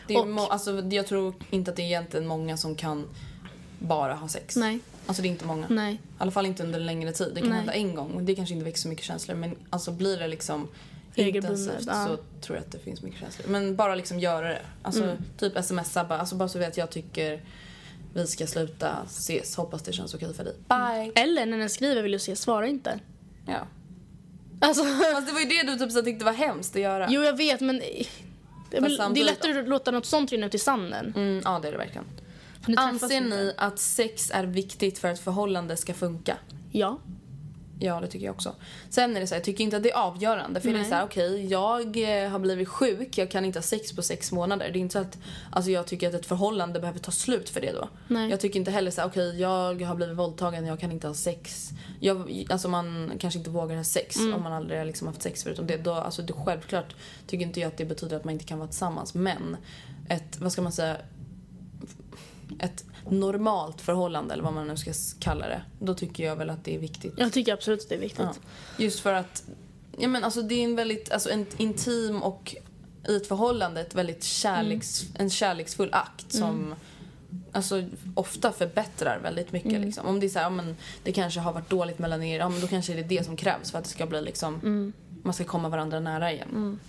[0.07, 3.07] Det är Och- alltså, jag tror inte att det är egentligen många som kan
[3.79, 4.55] bara ha sex.
[4.55, 5.65] Nej, Alltså det är inte många.
[5.69, 5.93] nej.
[5.93, 7.31] I alla fall inte under en längre tid.
[7.35, 7.57] Det kan Nej.
[7.57, 8.25] hända en gång.
[8.25, 10.67] Det kanske inte väcker så mycket känslor men alltså blir det liksom
[11.15, 12.07] intensivt ja.
[12.07, 13.47] så tror jag att det finns mycket känslor.
[13.47, 14.61] Men bara liksom göra det.
[14.81, 15.17] Alltså Mm.
[15.37, 16.19] typ smsa bara.
[16.19, 17.41] Alltså bara så vet jag tycker
[18.13, 19.55] vi ska sluta ses.
[19.55, 20.55] Hoppas det känns okej för dig.
[20.67, 21.23] Bye!
[21.23, 22.99] Eller när den skriver vill du se, svara inte.
[23.47, 23.67] Ja.
[24.59, 27.07] Alltså, Fast det var ju det du typ så tyckte var hemskt att göra.
[27.09, 30.31] jo jag vet men det är, väl, det är samtidigt lättare att låta något sånt
[30.31, 31.13] rinna ut i sanden.
[31.15, 32.05] Mm, ja det är det verkligen.
[32.77, 36.37] Anser ni att sex är viktigt för att förhållande ska funka?
[36.71, 36.99] Ja.
[37.83, 38.55] Ja, det tycker jag också.
[38.89, 40.61] Sen är det så här, jag tycker inte att det är avgörande.
[40.61, 40.89] För det är Nej.
[40.89, 44.31] så här, okej, jag eh, har blivit sjuk, jag kan inte ha sex på sex
[44.31, 44.69] månader.
[44.73, 45.17] Det är inte så att
[45.51, 47.89] alltså, jag tycker att ett förhållande behöver ta slut för det då.
[48.07, 48.29] Nej.
[48.29, 51.13] Jag tycker inte heller så här, okej, jag har blivit våldtagen, jag kan inte ha
[51.13, 51.69] sex.
[51.99, 54.33] Jag, alltså man kanske inte vågar ha sex Mm.
[54.33, 55.77] om man aldrig har liksom haft sex förutom det.
[55.77, 56.33] Då, alltså, det.
[56.33, 56.95] Självklart
[57.27, 59.13] tycker inte jag att det betyder att man inte kan vara tillsammans.
[59.13, 59.57] Men
[60.09, 60.97] ett, vad ska man säga,
[62.59, 65.61] ett normalt förhållande eller vad man nu ska kalla det.
[65.79, 67.13] Då tycker jag väl att det är viktigt.
[67.17, 68.19] Jag tycker absolut att det är viktigt.
[68.19, 68.33] Ja.
[68.83, 69.43] Just för att
[69.97, 72.55] ja, men alltså, det är en väldigt alltså, en intim och
[73.07, 76.75] i ett förhållande ett väldigt kärleks, en kärleksfull akt som
[77.51, 77.83] alltså,
[78.15, 79.81] ofta förbättrar väldigt mycket.
[79.81, 80.07] Liksom.
[80.07, 82.49] Om det är så här, ja, men det kanske har varit dåligt mellan er, ja,
[82.49, 85.33] men då kanske det är det som krävs för att det ska bli liksom, man
[85.33, 86.79] ska komma varandra nära igen.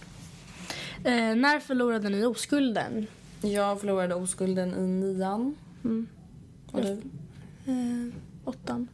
[1.05, 3.07] Eh, när förlorade ni oskulden?
[3.41, 5.57] Jag förlorade oskulden i nian.
[6.73, 6.93] Och du?
[7.67, 8.15] Eh,
[8.45, 8.89] åttan.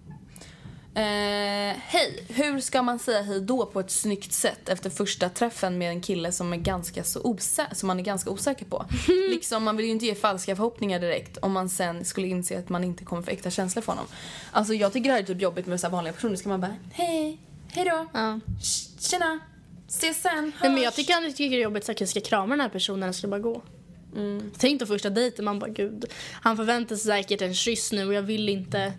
[0.94, 2.24] Eh, hej!
[2.28, 6.00] Hur ska man säga hej då på ett snyggt sätt efter första träffen med en
[6.00, 8.84] kille som, är ganska så osä- som man är ganska osäker på?
[9.30, 12.68] liksom, man vill ju inte ge falska förhoppningar direkt om man sen skulle inse att
[12.68, 14.06] man inte kommer få äkta känslor för honom.
[14.52, 16.36] Alltså jag tycker det här är typ jobbigt med så här vanliga personer.
[16.36, 18.40] Ska man bara hej, hej då, Ja.
[18.98, 19.38] Tjena,
[19.88, 20.62] ses sen, hörs.
[20.62, 23.08] Nej, men jag tycker tycker det är jobbigt att jag ska krama den här personen
[23.08, 23.62] och ska bara gå.
[24.58, 26.04] Tänk då första dejten, man bara gud.
[26.32, 28.92] Han förväntar sig säkert en kyss nu och jag vill inte.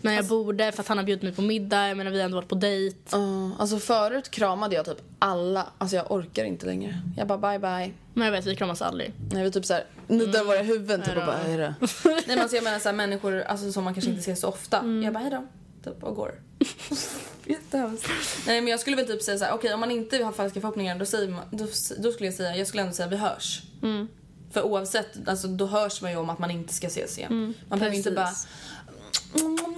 [0.00, 1.88] Men jag borde för att han har bjudit mig på middag.
[1.88, 2.96] Jag menar vi har ändå varit på dejt.
[3.10, 7.00] Ja, alltså förut kramade jag typ alla, alltså jag orkar inte längre.
[7.16, 7.92] Jag bara bye bye.
[8.14, 9.12] Men jag vet vi kramas aldrig.
[9.32, 11.62] Nej, vi typ såhär nuddar våra huvuden typ och bara hejdå.
[12.04, 14.76] Nej men alltså jag menar såhär människor alltså, som man kanske inte ser så ofta.
[15.04, 15.46] Jag bara hejdå.
[15.84, 16.34] Typ och går.
[17.46, 18.08] Jättehemskt.
[18.46, 20.98] Nej men jag skulle väl typ säga såhär, okej om man inte har falska förhoppningar
[20.98, 21.66] då, säger man, då,
[21.98, 23.62] då skulle jag säga, jag skulle ändå säga vi hörs.
[24.54, 27.54] För oavsett, alltså då hörs man ju om att man inte ska ses igen.
[27.68, 28.46] man behöver inte bara Precis.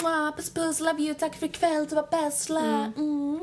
[0.03, 2.51] "Mwah, puss puss, love you, tack för ikväll, du var bäst.
[2.51, 3.41] Mm.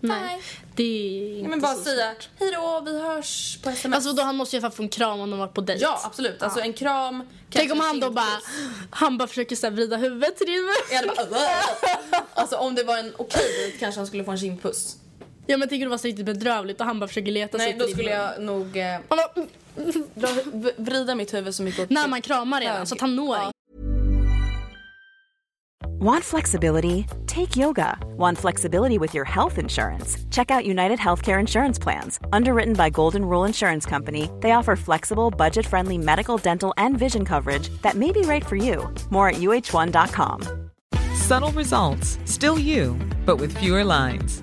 [0.00, 0.42] Nej, Nej.
[0.74, 2.28] det är inte Ja, men bara så säga svårt.
[2.38, 3.94] hejdå, vi hörs på sms.
[3.94, 5.60] Alltså då han måste ju i alla fall få en kram om de varit på
[5.60, 5.82] dejt.
[5.82, 7.22] Ja absolut, alltså en kram.
[7.50, 8.40] Tänk om han då bara,
[8.90, 10.68] han bara försöker så här vrida huvudet till din.
[12.34, 14.96] Alltså om det var en okej dejt kanske han skulle få en kindpuss.
[15.50, 17.66] Ja men tänk om det var så riktigt bedrövligt och han bara försöker leta sig
[17.66, 18.18] Nej till då din skulle mun.
[18.36, 19.20] jag nog eh, bara,
[20.14, 23.16] dra, v- vrida mitt huvud så mycket åt när man kramar redan så att han
[23.16, 23.52] når Ja.
[26.00, 27.04] Want flexibility?
[27.26, 27.98] Take yoga.
[28.18, 30.18] Want flexibility with your health insurance?
[30.30, 32.20] Check out United Healthcare Insurance Plans.
[32.32, 37.24] Underwritten by Golden Rule Insurance Company, they offer flexible, budget friendly medical, dental, and vision
[37.24, 38.88] coverage that may be right for you.
[39.10, 40.42] More at uh1.com.
[41.14, 44.42] Subtle results, still you, but with fewer lines.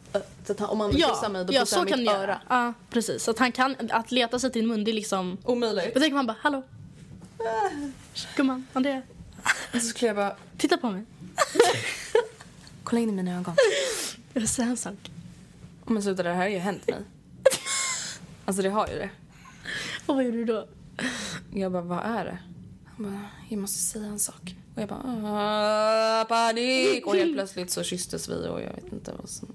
[0.45, 2.09] så att han, om man vill Ja, mig då ja pussar så han kan mitt
[2.09, 2.17] öra.
[2.21, 2.41] göra.
[2.49, 3.27] Ja, precis.
[3.29, 5.37] Att han kan, att leta sig till din mun, det är liksom...
[5.43, 5.93] Omöjligt.
[5.93, 6.63] Då tänker man bara, hallå?
[8.35, 9.01] Gumman, Andrea,
[9.73, 11.03] Och så skulle jag bara, titta på mig.
[12.83, 13.55] kolla in i mina ögon.
[14.33, 15.11] Jag vill säga en sak.
[15.85, 16.99] Men sluta, det här har ju hänt mig.
[18.45, 19.09] Alltså det har ju det.
[20.05, 20.67] Och vad gjorde du då?
[21.53, 22.37] Jag bara, vad är det?
[22.95, 24.55] Han bara, jag måste säga en sak.
[24.75, 27.05] Och jag bara, "Ah, panik!
[27.07, 29.47] Och helt plötsligt så kysstes vi och jag vet inte vad som...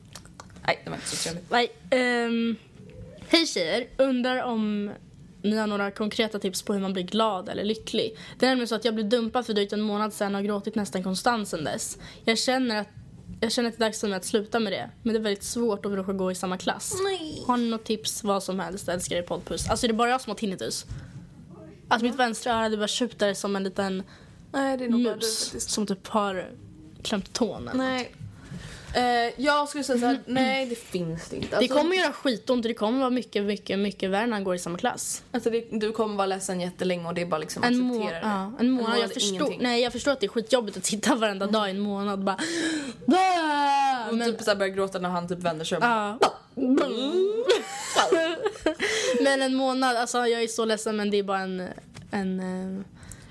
[0.67, 1.51] Nej, det var inte så trevligt.
[1.51, 2.57] Nej, ehm,
[3.29, 3.87] hej tjejer.
[3.97, 4.91] Undrar om
[5.43, 8.17] ni har några konkreta tips på hur man blir glad eller lycklig.
[8.39, 10.47] Det är nämligen så att jag blev dumpad för drygt en månad sedan och har
[10.47, 11.99] gråtit nästan konstant sedan dess.
[12.25, 12.89] Jag känner att
[13.41, 14.91] jag känner att det är dags för mig att sluta med det.
[15.03, 16.93] Men det är väldigt svårt att vi råkar gå i samma klass.
[17.47, 18.25] Har ni något tips?
[18.25, 18.89] Vad som helst.
[18.89, 19.69] Älskar er poddpuss.
[19.71, 20.87] Alltså är det bara jag som har tinnitus?
[21.89, 24.03] Alltså mitt vänstra öra det bara tjuter som en liten
[24.53, 25.71] Nej, det är nog bara du mus faktiskt.
[25.71, 26.51] som typ har
[27.03, 27.69] klämt tån.
[27.69, 28.07] eller något.
[28.95, 29.03] Eh,
[29.43, 31.49] jag skulle säga såhär, nej det finns det inte.
[31.51, 34.45] Det Alltså, kommer göra skitont och det kommer vara mycket, mycket, mycket värre när han
[34.45, 35.23] går i samma klass.
[35.33, 38.21] Alltså det, du kommer vara ledsen jättelänge och det är bara liksom En, må- acceptera
[38.21, 38.27] det.
[38.27, 38.99] ja, en månad.
[38.99, 41.71] jag, är förstår, nej, jag förstår att det är skitjobbigt att sitta varenda dag i
[41.71, 42.39] en månad och bara...
[43.07, 45.85] "Bäh!" Och Men, typ såhär börjar gråta när han typ vänder sig om.
[45.85, 46.19] ja.
[49.21, 51.69] men en månad, alltså jag är så ledsen men det är bara en,
[52.11, 52.85] en eh,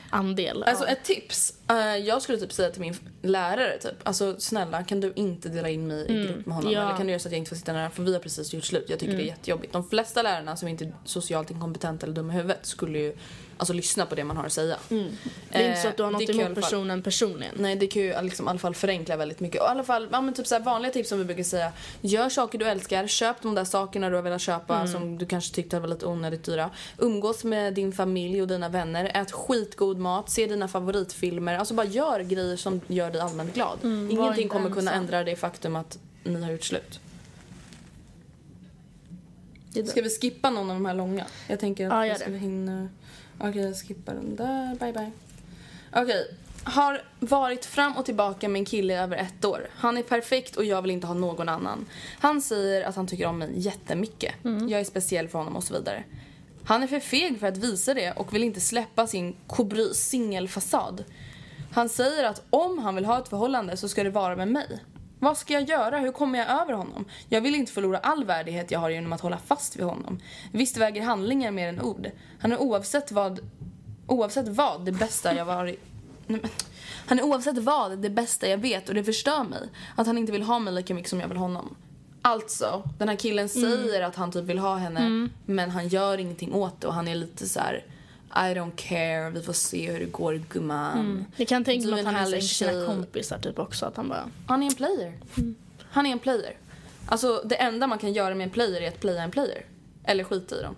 [0.09, 0.63] andel.
[0.63, 1.53] Alltså ett tips.
[1.67, 3.93] Eh, jag skulle typ säga till min lärare typ.
[4.03, 6.71] Alltså snälla kan du inte dela in mig i grupp med honom?
[6.71, 6.81] ja.
[6.81, 7.89] Eller kan du göra så att jag inte får sitta nära?
[7.89, 8.85] För vi har precis gjort slut.
[8.89, 9.73] Jag tycker det är jättejobbigt.
[9.73, 13.15] De flesta lärarna som inte är socialt inkompetenta eller dumma i huvudet skulle ju
[13.57, 14.77] alltså lyssna på det man har att säga.
[14.89, 14.95] det
[15.49, 17.55] är inte så eh, att du har det något emot personen personligen.
[17.57, 19.61] Nej det kan ju liksom, i alla fall förenkla väldigt mycket.
[19.61, 21.71] Och i alla fall, ja, men typ så här vanliga tips som vi brukar säga.
[22.01, 25.55] Gör saker du älskar, köp de där sakerna du har velat köpa som du kanske
[25.55, 26.69] tyckte var lite onödigt dyra.
[26.97, 31.54] Umgås med din familj och dina vänner, ät skitgod mat, se dina favoritfilmer.
[31.59, 33.79] Alltså bara gör grejer som gör dig allmänt glad.
[33.81, 36.99] var Ingenting kommer kunna ändra det faktum att ni har gjort slut.
[39.85, 41.25] Ska vi skippa någon av de här långa?
[41.47, 42.89] Jag tänker att Ja, vi ska hinna...
[43.39, 44.75] Okej, jag skippar den där.
[44.75, 45.11] Bye, bye.
[45.93, 46.35] Okej.
[46.63, 49.67] Har varit fram och tillbaka med en kille i över ett år.
[49.71, 51.85] Han är perfekt och jag vill inte ha någon annan.
[52.19, 54.45] Han säger att han tycker om mig jättemycket.
[54.45, 54.69] Mm.
[54.69, 56.03] Jag är speciell för honom och så vidare.
[56.63, 61.03] Han är för feg för att visa det och vill inte släppa sin kobry singelfasad.
[61.75, 64.79] Han säger att om han vill ha ett förhållande så ska det vara med mig.
[65.19, 65.99] Vad ska jag göra?
[65.99, 67.05] Hur kommer jag över honom?
[67.29, 70.19] Jag vill inte förlora all värdighet jag har genom att hålla fast vid honom.
[70.51, 72.11] Visst väger handlingar mer än ord.
[72.39, 73.39] Han är oavsett vad,
[74.07, 75.83] oavsett vad det bästa jag varit...
[77.07, 79.69] Han är oavsett vad det bästa jag vet och det förstör mig.
[79.95, 81.75] Att han inte vill ha mig lika mycket som jag vill honom.
[82.21, 86.53] Alltså, den här killen säger att han typ vill ha henne men han gör ingenting
[86.53, 87.83] åt det och han är lite så här.
[88.37, 91.25] I don't care, vi får se hur det går gumman.
[91.35, 93.85] Jag kan tänka mig att han är härlig sina kompisar typ också.
[93.85, 94.29] Att han bara...
[94.47, 95.13] Han är en player.
[95.89, 96.57] Han är en player.
[97.05, 99.65] Alltså det enda man kan göra med en player är att playa en player.
[100.03, 100.75] Eller skita i dem.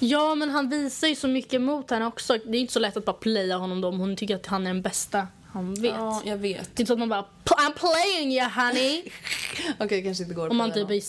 [0.00, 2.38] Ja, men han visar ju så mycket mot henne också.
[2.44, 4.66] Det är inte så lätt att bara playa honom då om hon tycker att han
[4.66, 5.94] är den bästa han vet.
[5.94, 6.68] Ja, jag vet.
[6.80, 9.02] Inte så att man bara I'm playing you honey.
[9.78, 11.02] Okej, kanske inte går Om man typ är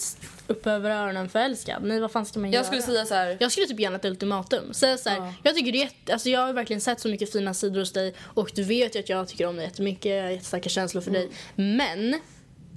[0.48, 1.84] upp över öronen förälskad.
[1.84, 2.52] Nej, vad fan ska man någon.
[2.54, 2.60] göra?
[2.60, 3.38] Jag skulle säga så här.
[3.40, 4.74] Jag skulle typ ge ett ultimatum.
[4.74, 5.34] Säga så här, Ja.
[5.44, 7.92] jag tycker det är jätte, alltså jag har verkligen sett så mycket fina sidor hos
[7.94, 11.02] dig och du vet ju att jag tycker om dig jättemycket, jag har jättestarka känslor
[11.02, 11.30] för dig.
[11.56, 12.20] Men,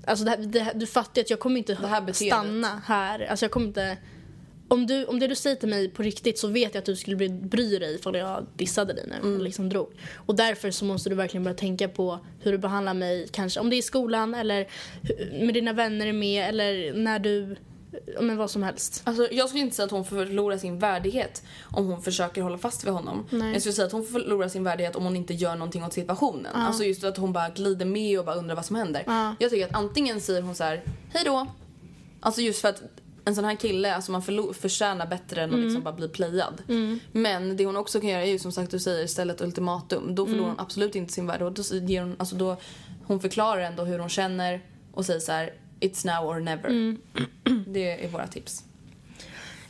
[0.07, 3.27] alltså det här, det här, du fattar ju att jag kommer inte stanna här.
[3.31, 3.97] Alltså jag kommer inte,
[4.69, 6.97] om, du, om det du säger till mig på riktigt så vet jag att du
[6.97, 9.89] skulle bry, bry dig ifall jag dissade dig när jag liksom drog.
[10.15, 13.71] Och därför så måste du verkligen börja tänka på hur du behandlar mig, kanske om
[13.71, 14.69] det är i skolan eller
[15.45, 17.57] med dina vänner är med eller när du,
[18.21, 19.03] men vad som helst.
[19.05, 22.85] Alltså, jag skulle inte säga att hon förlorar sin värdighet om hon försöker hålla fast
[22.85, 23.27] vid honom.
[23.31, 23.53] Nej.
[23.53, 26.53] Jag skulle säga att hon förlorar sin värdighet om hon inte gör någonting åt situationen.
[26.55, 29.03] Alltså just att hon bara glider med och bara undrar vad som händer.
[29.07, 29.35] Ja.
[29.39, 31.47] Jag tycker att antingen säger hon så här: hej då.
[32.21, 32.83] Alltså just för att
[33.25, 34.23] en sån här kille, alltså man
[34.55, 36.63] förtjänar bättre än att liksom bara bli playad.
[37.13, 40.15] Men det hon också kan göra är ju som sagt du säger istället ultimatum.
[40.15, 42.57] Då förlorar hon absolut inte sin värde och då ger hon, alltså då,
[43.05, 44.61] hon förklarar ändå hur hon känner
[44.93, 46.97] och säger så här: it's now or never.
[47.67, 48.65] Det är våra tips.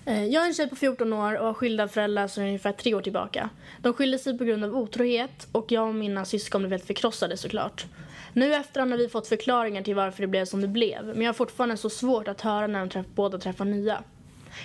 [0.07, 2.95] Eh, Jag är en tjej på 14 år och har skilda föräldrar sedan ungefär tre
[2.95, 3.51] år tillbaka.
[3.83, 7.37] De skilde sig på grund av otrohet och jag och mina syskon blev helt förkrossade
[7.37, 7.87] såklart.
[8.35, 11.29] Nu efterhand har vi fått förklaringar till varför det blev som det blev men jag
[11.29, 14.03] har fortfarande så svårt att höra när de träff- båda träffar nya.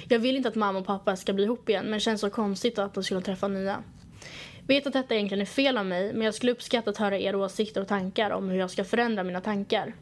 [0.07, 2.29] Jag vill inte att mamma och pappa ska bli ihop igen men det känns så
[2.29, 3.83] konstigt att de skulle träffa nya.
[4.67, 7.37] Vet att detta egentligen är fel av mig men jag skulle uppskatta att höra era
[7.37, 9.93] åsikter och tankar om hur jag ska förändra mina tankar.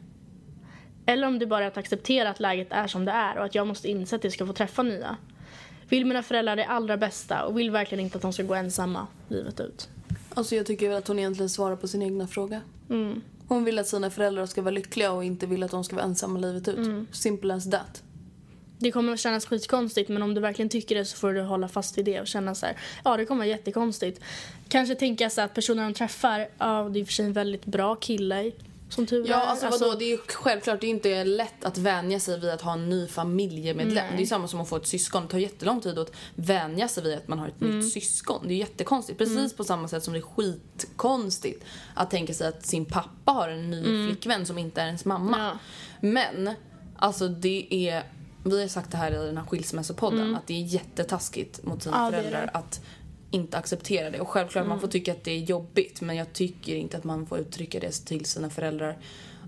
[1.06, 3.54] Eller om det bara är att acceptera att läget är som det är och att
[3.54, 5.16] jag måste inse att jag ska få träffa nya.
[5.88, 9.06] Vill mina föräldrar det allra bästa och vill verkligen inte att de ska gå ensamma
[9.28, 9.88] livet ut.
[10.34, 12.60] Alltså jag tycker väl att hon egentligen svarar på sin egna fråga.
[13.48, 16.06] Hon vill att sina föräldrar ska vara lyckliga och inte vill att de ska vara
[16.06, 16.88] ensamma livet ut.
[17.12, 18.02] Simple as that.
[18.78, 21.68] Det kommer att kännas skitkonstigt men om du verkligen tycker det så får du hålla
[21.68, 24.20] fast vid det och känna så här, ja det kommer vara jättekonstigt.
[24.68, 27.32] Kanske tänka så att personen de träffar, ja det är i och för sig en
[27.32, 28.52] väldigt bra kille
[28.88, 29.46] som tur Ja, är.
[29.46, 32.60] alltså, vadå, det är ju självklart det är inte lätt att vänja sig vid att
[32.62, 34.06] ha en ny familjemedlem.
[34.08, 34.16] Nej.
[34.16, 35.22] Det är samma som att få ett syskon.
[35.22, 38.48] Det tar jättelång tid att vänja sig vid att man har ett nytt syskon.
[38.48, 39.18] Det är jättekonstigt.
[39.18, 43.48] Precis på samma sätt som det är skitkonstigt att tänka sig att sin pappa har
[43.48, 45.38] en ny flickvän som inte är ens mamma.
[45.38, 45.58] Ja.
[46.00, 46.54] Men,
[46.96, 48.02] alltså det är...
[48.44, 51.96] Vi har sagt det här i den här skilsmässopodden att det är jättetaskigt mot sina
[51.96, 52.50] Ja, det föräldrar det.
[52.58, 52.80] att
[53.30, 54.20] inte acceptera det.
[54.20, 57.26] Och självklart man får tycka att det är jobbigt men jag tycker inte att man
[57.26, 58.98] får uttrycka det till sina föräldrar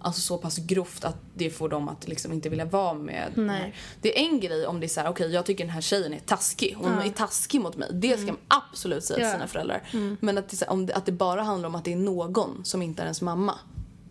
[0.03, 3.33] alltså så pass grovt att det får dem att liksom inte vilja vara med.
[3.35, 3.75] Nej.
[4.01, 6.15] Det är en grej om det är så här: okej jag tycker den här tjejen
[6.15, 7.89] är taskig, hon är taskig mot mig.
[7.93, 9.33] Det ska man absolut säga till Ja.
[9.33, 9.83] sina föräldrar.
[10.21, 12.83] Men att det, om det, att det bara handlar om att det är någon som
[12.83, 13.55] inte är ens mamma.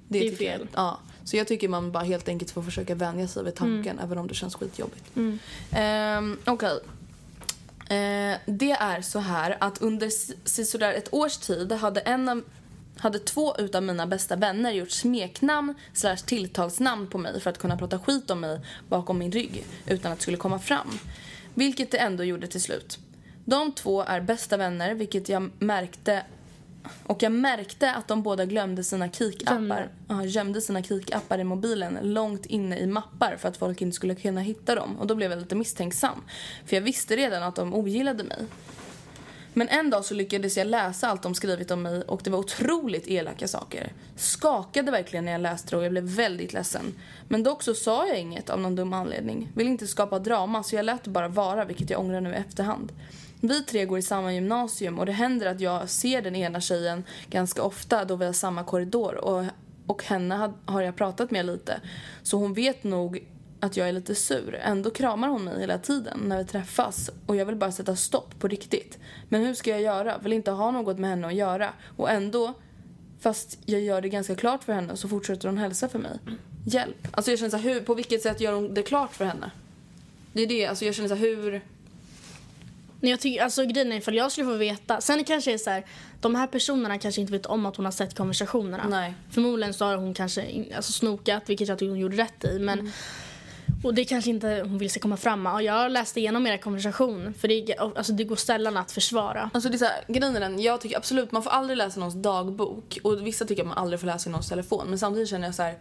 [0.07, 0.67] Det är tycker jag- fel.
[0.75, 0.99] Ja.
[1.23, 4.27] Så jag tycker man bara helt enkelt får försöka vänja sig vid tanken även om
[4.27, 5.05] det känns skitjobbigt.
[5.71, 6.79] Ehm, Okej.
[7.89, 12.43] Eh, det är så här att under sådär sisådär ett års tid hade en av
[12.99, 17.77] hade två utav mina bästa vänner gjort smeknamn slash tilltalsnamn på mig för att kunna
[17.77, 20.99] prata skit om mig bakom min rygg utan att det skulle komma fram.
[21.53, 22.99] Vilket det ändå gjorde till slut.
[23.45, 26.23] De två är bästa vänner vilket jag märkte
[27.03, 29.89] och jag märkte att de båda glömde sina kikappar.
[30.07, 34.15] Ja, gömde sina kikappar i mobilen långt inne i mappar för att folk inte skulle
[34.15, 34.99] kunna hitta dem.
[34.99, 36.23] Och då blev jag lite misstänksam.
[36.65, 38.45] För jag visste redan att de ogillade mig.
[39.53, 42.39] Men en dag så lyckades jag läsa allt de skrivit om mig och det var
[42.39, 43.93] otroligt elaka saker.
[44.15, 46.95] Skakade verkligen när jag läste det och jag blev väldigt ledsen.
[47.27, 49.51] Men dock så sa jag inget av någon dum anledning.
[49.55, 52.35] Vill inte skapa drama så jag lät det bara vara vilket jag ångrar nu i
[52.35, 52.91] efterhand.
[53.41, 57.03] Vi tre går i samma gymnasium och det händer att jag ser den ena tjejen
[57.29, 59.45] ganska ofta då vi har samma korridor och,
[59.87, 61.81] och henne har jag pratat med lite.
[62.23, 63.23] Så hon vet nog
[63.59, 64.55] att jag är lite sur.
[64.55, 68.39] Ändå kramar hon mig hela tiden när vi träffas och jag vill bara sätta stopp
[68.39, 68.97] på riktigt.
[69.29, 70.17] Men hur ska jag göra?
[70.17, 71.69] Vill inte ha något med henne att göra.
[71.97, 72.53] Och ändå,
[73.19, 76.19] fast jag gör det ganska klart för henne så fortsätter hon hälsa för mig.
[76.65, 77.07] Hjälp.
[77.11, 79.51] Alltså jag känner så här, hur, på vilket sätt gör hon det klart för henne?
[80.33, 81.61] Det är det, alltså jag känner så här, hur...
[83.01, 85.01] Nej, jag tycker, alltså grejen är ifall jag skulle få veta.
[85.01, 85.85] Sen kanske det är så här,
[86.21, 88.87] de här personerna kanske inte vet om att hon har sett konversationerna.
[88.89, 89.13] Nej.
[89.31, 92.59] Förmodligen så har hon kanske alltså, snokat, vilket jag tycker hon gjorde rätt i.
[92.59, 92.91] Men, Mm.
[93.83, 95.53] Och det kanske inte hon vill ska komma fram med.
[95.53, 99.49] Och jag läste igenom era konversation, för det, alltså, det går sällan att försvara.
[99.53, 101.99] Alltså det är så här, grejen är den, jag tycker absolut man får aldrig läsa
[101.99, 105.29] någons dagbok och vissa tycker att man aldrig får läsa i någons telefon men samtidigt
[105.29, 105.77] känner jag så här.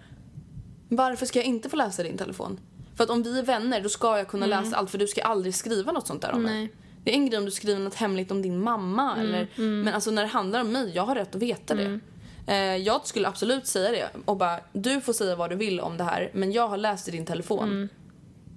[0.88, 2.60] Varför ska jag inte få läsa din telefon?
[2.96, 5.22] För att om vi är vänner då ska jag kunna läsa allt för du ska
[5.22, 6.72] aldrig skriva något sånt där om mig.
[7.08, 9.48] Det är en grej om du skriver något hemligt om din mamma eller
[9.84, 12.00] men alltså när det handlar om mig, jag har rätt att veta det.
[12.46, 15.96] Eh, jag skulle absolut säga det och bara du får säga vad du vill om
[15.96, 17.88] det här men jag har läst i din telefon.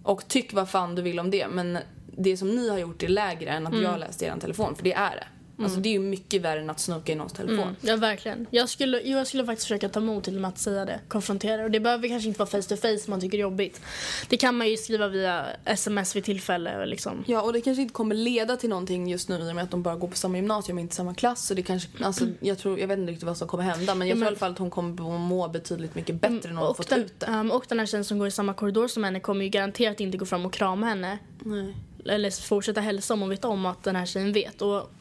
[0.04, 1.78] Och tyck vad fan du vill om det men
[2.18, 4.76] det som ni har gjort är lägre än att jag har läst i er telefon
[4.76, 5.28] för det är det.
[5.64, 7.60] Alltså det är ju mycket värre än att snoka i någons telefon.
[7.60, 8.48] Mm, ja, verkligen.
[8.52, 11.00] Jag skulle, jag skulle faktiskt försöka ta mod till med att säga det.
[11.08, 11.64] Konfrontera.
[11.64, 13.82] Och det behöver kanske inte vara face to face om man tycker är jobbigt.
[14.30, 16.86] Det kan man ju skriva via sms vid tillfälle.
[16.86, 17.24] Liksom.
[17.28, 19.72] Ja, och det kanske inte kommer leda till någonting just nu i och med att
[19.72, 21.48] de bara går på samma gymnasium och inte samma klass.
[21.48, 24.08] Så det kanske, alltså, jag, tror, jag vet inte riktigt vad som kommer hända men
[24.08, 26.68] jag tror i alla fall att hon kommer att må betydligt mycket bättre när hon
[26.68, 27.26] Och fått den, ut det.
[27.28, 30.00] um, och den här tjejen som går i samma korridor som henne kommer ju garanterat
[30.00, 31.18] inte gå fram och krama henne.
[31.40, 31.76] Nej.
[32.06, 34.62] Eller fortsätta hälsa om hon vet om att den här tjejen vet.
[34.62, 34.92] Och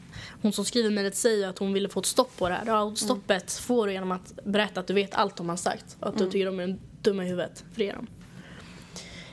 [0.41, 2.63] hon som skriver mejlet säger att hon ville få ett stopp på det här.
[2.65, 5.97] Ja, och stoppet får du genom att berätta att du vet allt de har sagt.
[5.99, 7.63] Och att du tycker de är dumma i huvudet.
[7.73, 8.07] För dem.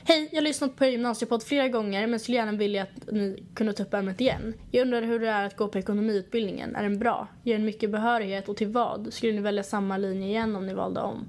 [0.03, 3.43] Hej, jag har lyssnat på er gymnasiepodd flera gånger men skulle gärna vilja att ni
[3.55, 4.53] kunde ta upp ämnet igen.
[4.71, 6.75] Jag undrar hur det är att gå på ekonomiutbildningen.
[6.75, 7.27] Är den bra?
[7.43, 9.13] Ger den mycket behörighet och till vad?
[9.13, 11.27] Skulle ni välja samma linje igen om ni valde om?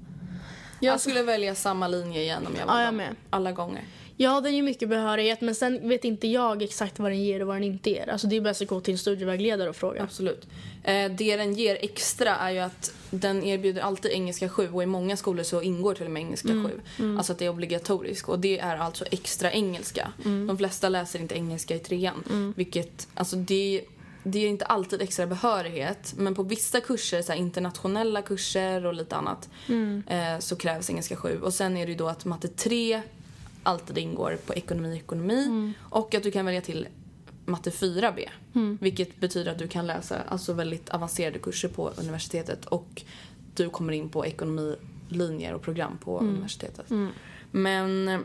[0.79, 3.15] Jag skulle välja samma linje igen om jag var Ja, jag med.
[3.29, 3.83] Alla gånger.
[4.21, 7.47] Ja, den ger mycket behörighet men sen vet inte jag exakt vad den ger och
[7.47, 8.09] vad den inte ger.
[8.09, 10.03] Alltså det är bäst att gå till en studievägledare och fråga.
[10.03, 10.47] Absolut.
[10.83, 14.85] Eh, det den ger extra är ju att den erbjuder alltid engelska 7 och i
[14.85, 16.81] många skolor så ingår till och med engelska 7.
[17.17, 20.13] Alltså att det är obligatoriskt och det är alltså extra engelska.
[20.23, 22.53] De flesta läser inte engelska i trean.
[22.57, 23.81] Vilket, alltså det,
[24.23, 29.15] det ger inte alltid extra behörighet men på vissa kurser, så internationella kurser och lite
[29.15, 29.49] annat
[30.07, 31.39] eh, så krävs engelska 7.
[31.41, 33.01] Och sen är det ju då att matte 3
[33.63, 36.87] alltid ingår på ekonomi ekonomi och att du kan välja till
[37.45, 38.29] matte 4B.
[38.79, 43.01] Vilket betyder att du kan läsa alltså väldigt avancerade kurser på universitetet och
[43.55, 46.85] du kommer in på ekonomilinjer och program på universitetet.
[47.51, 48.23] Men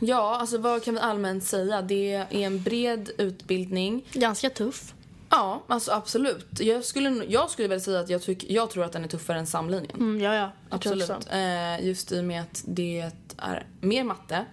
[0.00, 1.82] ja, alltså vad kan vi allmänt säga?
[1.82, 4.04] Det är en bred utbildning.
[4.12, 4.94] Ganska tuff.
[5.30, 6.60] Ja, alltså absolut.
[6.60, 9.38] Jag skulle, jag skulle väl säga att jag, tyck, jag tror att den är tuffare
[9.38, 9.96] än samlinjen.
[9.96, 10.40] Mm, ja, ja.
[10.40, 11.10] Jag Absolut.
[11.10, 14.44] Eh, just i och med att det är mer matte.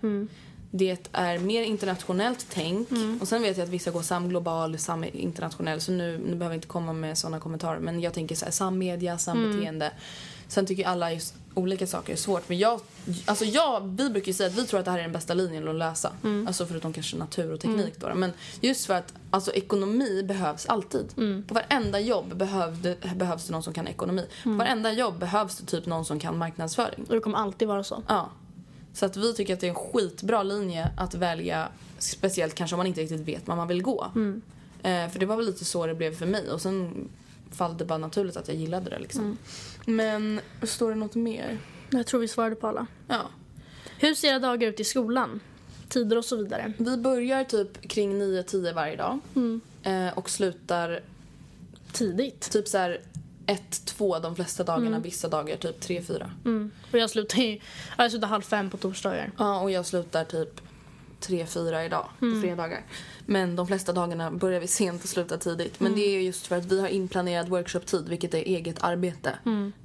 [0.72, 2.88] Det är mer internationellt tänk.
[3.22, 5.82] Och sen vet jag att vissa går sam global, sam internationell.
[5.82, 7.80] Så nu, nu behöver jag inte komma med sådana kommentarer.
[7.80, 9.92] Men jag tänker så här, sam media, sam beteende.
[10.48, 12.50] Sen tycker alla just olika saker är svårt.
[12.50, 12.80] Men jag,
[13.26, 15.34] alltså jag, vi brukar ju säga att vi tror att det här är den bästa
[15.34, 16.12] linjen att läsa.
[16.48, 18.16] Alltså förutom kanske natur och teknik då.
[18.16, 21.16] Men just för att alltså, ekonomi behövs alltid.
[21.48, 24.26] På varenda jobb behöv det, behövs det någon som kan ekonomi.
[24.44, 27.06] På varenda jobb behövs det typ någon som kan marknadsföring.
[27.08, 28.04] Och det kommer alltid vara så.
[28.08, 28.30] Ja.
[28.98, 32.78] Så att vi tycker att det är en skitbra linje att välja, speciellt kanske om
[32.78, 34.12] man inte riktigt vet vad man vill gå.
[34.84, 37.10] Eh, för det var väl lite så det blev för mig och sen
[37.52, 39.38] fall det bara naturligt att jag gillade det liksom.
[39.86, 41.58] Men står det något mer?
[41.90, 42.88] Jag tror vi svarade på alla.
[43.08, 43.22] Ja.
[44.00, 45.40] Hur ser era dagar ut i skolan?
[45.90, 46.74] Tider och så vidare.
[46.78, 49.20] Vi börjar typ kring 9-10 varje dag.
[49.84, 51.02] Eh, och slutar
[51.92, 52.52] Tidigt.
[52.52, 53.02] typ så här
[53.48, 56.30] 1-2 de flesta dagarna, vissa dagar typ 3-4.
[56.46, 56.72] Mm.
[56.92, 57.60] Och jag slutar ju
[57.98, 59.32] jag slutar halv fem på torsdagar.
[59.38, 60.62] Ja, och jag slutar typ
[61.22, 62.82] 3-4 idag på fredagar.
[63.26, 65.80] Men de flesta dagarna börjar vi sent och slutar tidigt.
[65.80, 69.38] Men det är just för att vi har inplanerad workshoptid, vilket är eget arbete.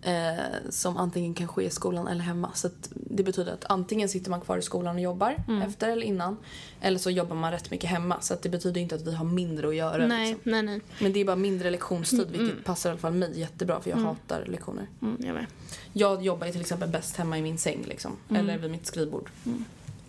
[0.03, 2.51] Eh, som antingen kan ske i skolan eller hemma.
[2.55, 6.03] Så att det betyder att antingen sitter man kvar i skolan och jobbar efter eller
[6.03, 6.37] innan.
[6.81, 8.21] Eller så jobbar man rätt mycket hemma.
[8.21, 10.07] Så att det betyder inte att vi har mindre att göra.
[10.07, 10.53] Nej, Liksom.
[10.53, 10.81] nej, nej.
[10.99, 13.97] Men det är bara mindre lektionstid, vilket passar i alla fall mig jättebra för jag
[13.97, 14.87] hatar lektioner.
[15.03, 15.47] Mm, jag med.
[15.93, 18.17] Jag jobbar ju till exempel bäst hemma i min säng liksom.
[18.35, 19.31] Eller vid mitt skrivbord.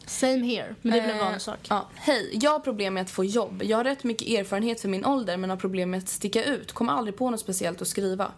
[0.06, 0.76] Same here.
[0.82, 1.60] Men det blir en Eh, vanlig sak.
[1.70, 1.90] Ja.
[1.96, 3.64] Hej, jag har problem med att få jobb.
[3.64, 6.72] Jag har rätt mycket erfarenhet för min ålder men har problem med att sticka ut.
[6.72, 8.32] Kommer aldrig på något speciellt att skriva.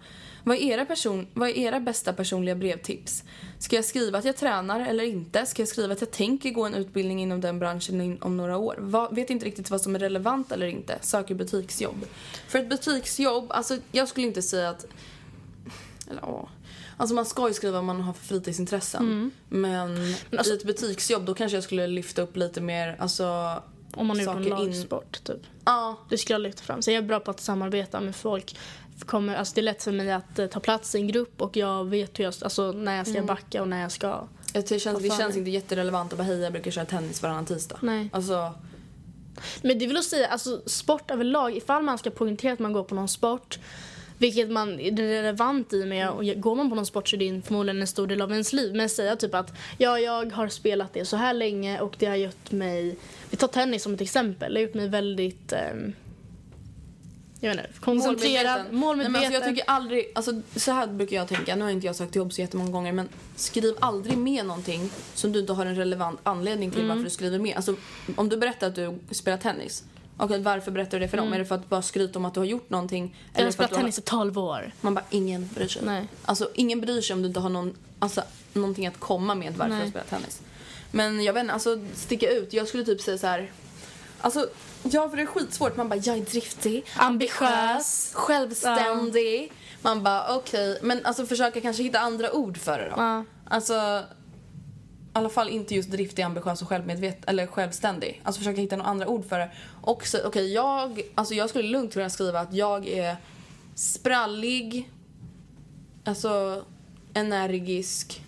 [0.44, 3.24] Vad är, era person, vad är era bästa personliga brevtips?
[3.60, 5.46] Ska jag skriva att jag tränar eller inte?
[5.46, 8.76] Ska jag skriva att jag tänker gå en utbildning inom den branschen om några år?
[8.80, 10.98] Va, vet inte riktigt vad som är relevant eller inte.
[11.02, 12.06] Söker butiksjobb.
[12.48, 14.86] För ett butiksjobb, alltså jag skulle inte säga att...
[16.10, 16.50] Eller ja.
[16.98, 19.32] Alltså man ska ju skriva vad man har för fritidsintressen.
[19.50, 23.26] Men, alltså- i ett butiksjobb då kanske jag skulle lyfta upp lite mer, alltså...
[23.94, 25.42] Om man är på en saker in- lagsport, typ.
[25.66, 26.82] Ja, Det skulle jag lyfta fram.
[26.82, 28.58] Så jag är bra på att samarbeta med folk.
[29.06, 31.58] Kommer, alltså det är lätt för mig att eh, ta plats i en grupp och
[31.58, 34.28] jag vet hur jag, alltså, när jag ska backa och när jag ska...
[34.54, 37.46] jag tycker- känns, det känns inte jätterelevant att bara hej jag brukar köra tennis varannan
[37.46, 37.78] tisdag.
[37.82, 38.10] Nej.
[38.14, 38.54] Alltså,
[39.62, 42.96] Men det vill säga, alltså sport överlag, ifall man ska poängtera att man går på
[42.96, 43.60] någon sport
[44.18, 47.42] vilket man är relevant i med och går man på någon sport så är det
[47.42, 48.76] förmodligen en stor del av ens liv.
[48.76, 52.16] Men säga typ att ja, jag har spelat det så här länge och det har
[52.16, 52.98] gjort mig,
[53.30, 55.94] vi tar tennis som ett exempel, det har gjort mig väldigt ehm,
[57.40, 59.12] jag vet inte, koncentrerad, Nej, målmedveten.
[59.12, 61.96] men alltså, jag tycker aldrig, alltså, så här brukar jag tänka, nu har inte jag
[61.96, 65.76] sökt jobb så jättemånga gånger men skriv aldrig med någonting som du inte har en
[65.76, 67.56] relevant anledning till varför du skriver med.
[67.56, 67.76] Alltså,
[68.16, 69.84] om du berättar att du spelar tennis,
[70.18, 71.34] okej varför berättar du det för dem?
[71.34, 73.16] Är det för att bara skryta om att du har gjort någonting?
[73.34, 74.72] jag har spelat tennis i 12 år.
[74.82, 75.82] Man bara, ingen bryr sig.
[75.86, 76.08] Nej.
[76.26, 78.22] Alltså ingen bryr sig om du inte har någon, alltså,
[78.54, 79.84] någonting att komma med varför Nej.
[79.84, 80.42] du spelar tennis.
[80.92, 82.54] Men jag vet inte, alltså sticka ut.
[82.54, 83.52] Jag skulle typ säga så här.
[84.22, 84.50] Alltså,
[84.84, 85.78] ja för det är skitsvårt.
[85.78, 88.12] Man bara, jag är driftig, Ambitiös.
[88.14, 89.52] självständig.
[89.82, 90.80] Man bara, okej.
[90.82, 92.94] Men alltså försöka kanske hitta andra ord för det då.
[92.98, 93.24] Ja.
[93.46, 94.04] Alltså,
[95.18, 98.22] alla fall inte just driftig, ambitiös och självmedveten eller självständig.
[98.24, 99.52] Alltså försöka hitta några andra ord för det.
[99.82, 103.16] Och så, okej, jag, alltså jag skulle lugnt kunna skriva att jag är
[103.76, 104.90] sprallig,
[106.04, 106.64] alltså
[107.14, 108.22] energisk.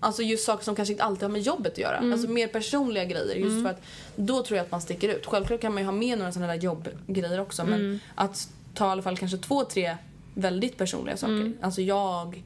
[0.00, 2.12] Alltså just saker som kanske inte alltid har med jobbet att göra.
[2.12, 3.34] Alltså mer personliga grejer.
[3.36, 3.82] Just för att
[4.16, 5.26] då tror jag att man sticker ut.
[5.26, 7.64] Självklart kan man ju ha med några sådana där jobbgrejer också.
[7.64, 9.96] Men att ta i alla fall kanske två, tre
[10.34, 11.52] väldigt personliga saker.
[11.60, 12.42] Alltså jag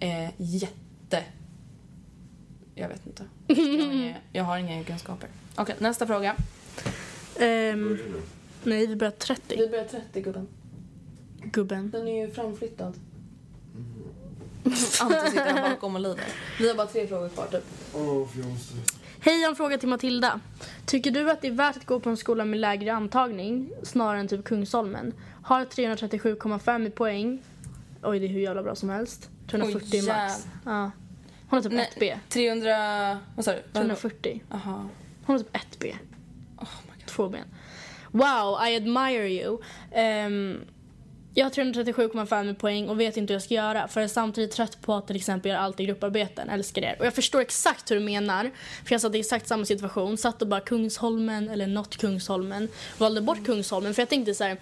[0.00, 1.22] är jätte...
[2.74, 3.24] Jag vet inte.
[3.46, 5.28] Jag har inga, jag har inga egenskaper.
[5.56, 6.36] Okej, nästa fråga.
[7.38, 8.22] Ehm, Börjar du?
[8.70, 9.56] nej, vi börjar 30.
[9.56, 10.48] Vi börjar 30 gubben.
[11.42, 11.90] Gubben.
[11.90, 12.94] Den är ju framflyttad.
[15.00, 16.24] Ante sitter här bakom och lider.
[16.58, 17.64] Vi har bara tre frågor kvar typ.
[17.94, 18.74] Åh, för jag måste...
[19.20, 20.40] Hej, jag har en fråga till Matilda.
[20.86, 24.20] Tycker du att det är värt att gå på en skola med lägre antagning snarare
[24.20, 25.12] än typ Kungsholmen?
[25.42, 27.42] Har 337,5 i poäng.
[28.02, 29.30] Oj, det är hur jävla bra som helst.
[29.50, 30.46] 340 Oj, max.
[30.64, 30.90] Ja.
[31.54, 32.18] Hon har typ Nej, 1B.
[32.28, 33.20] 300...
[33.36, 33.62] Vad sa du?
[33.72, 34.42] 340.
[34.50, 34.88] Jaha.
[35.26, 35.94] Hon har typ 1B.
[36.56, 37.06] Oh my god.
[37.06, 37.44] Två ben.
[38.10, 39.58] Wow, I admire you.
[39.92, 40.60] Ehm,
[41.34, 44.12] jag har 337,5 i poäng och vet inte hur jag ska göra för jag är
[44.12, 46.48] samtidigt trött på att till exempel göra allt i grupparbeten.
[46.48, 46.96] Älskar er.
[46.98, 48.50] Och jag förstår exakt hur du menar.
[48.84, 50.16] För jag satt i exakt samma situation.
[50.16, 52.68] Satt och bara Kungsholmen eller något Kungsholmen.
[52.98, 54.58] Valde bort Kungsholmen för jag tänkte så här.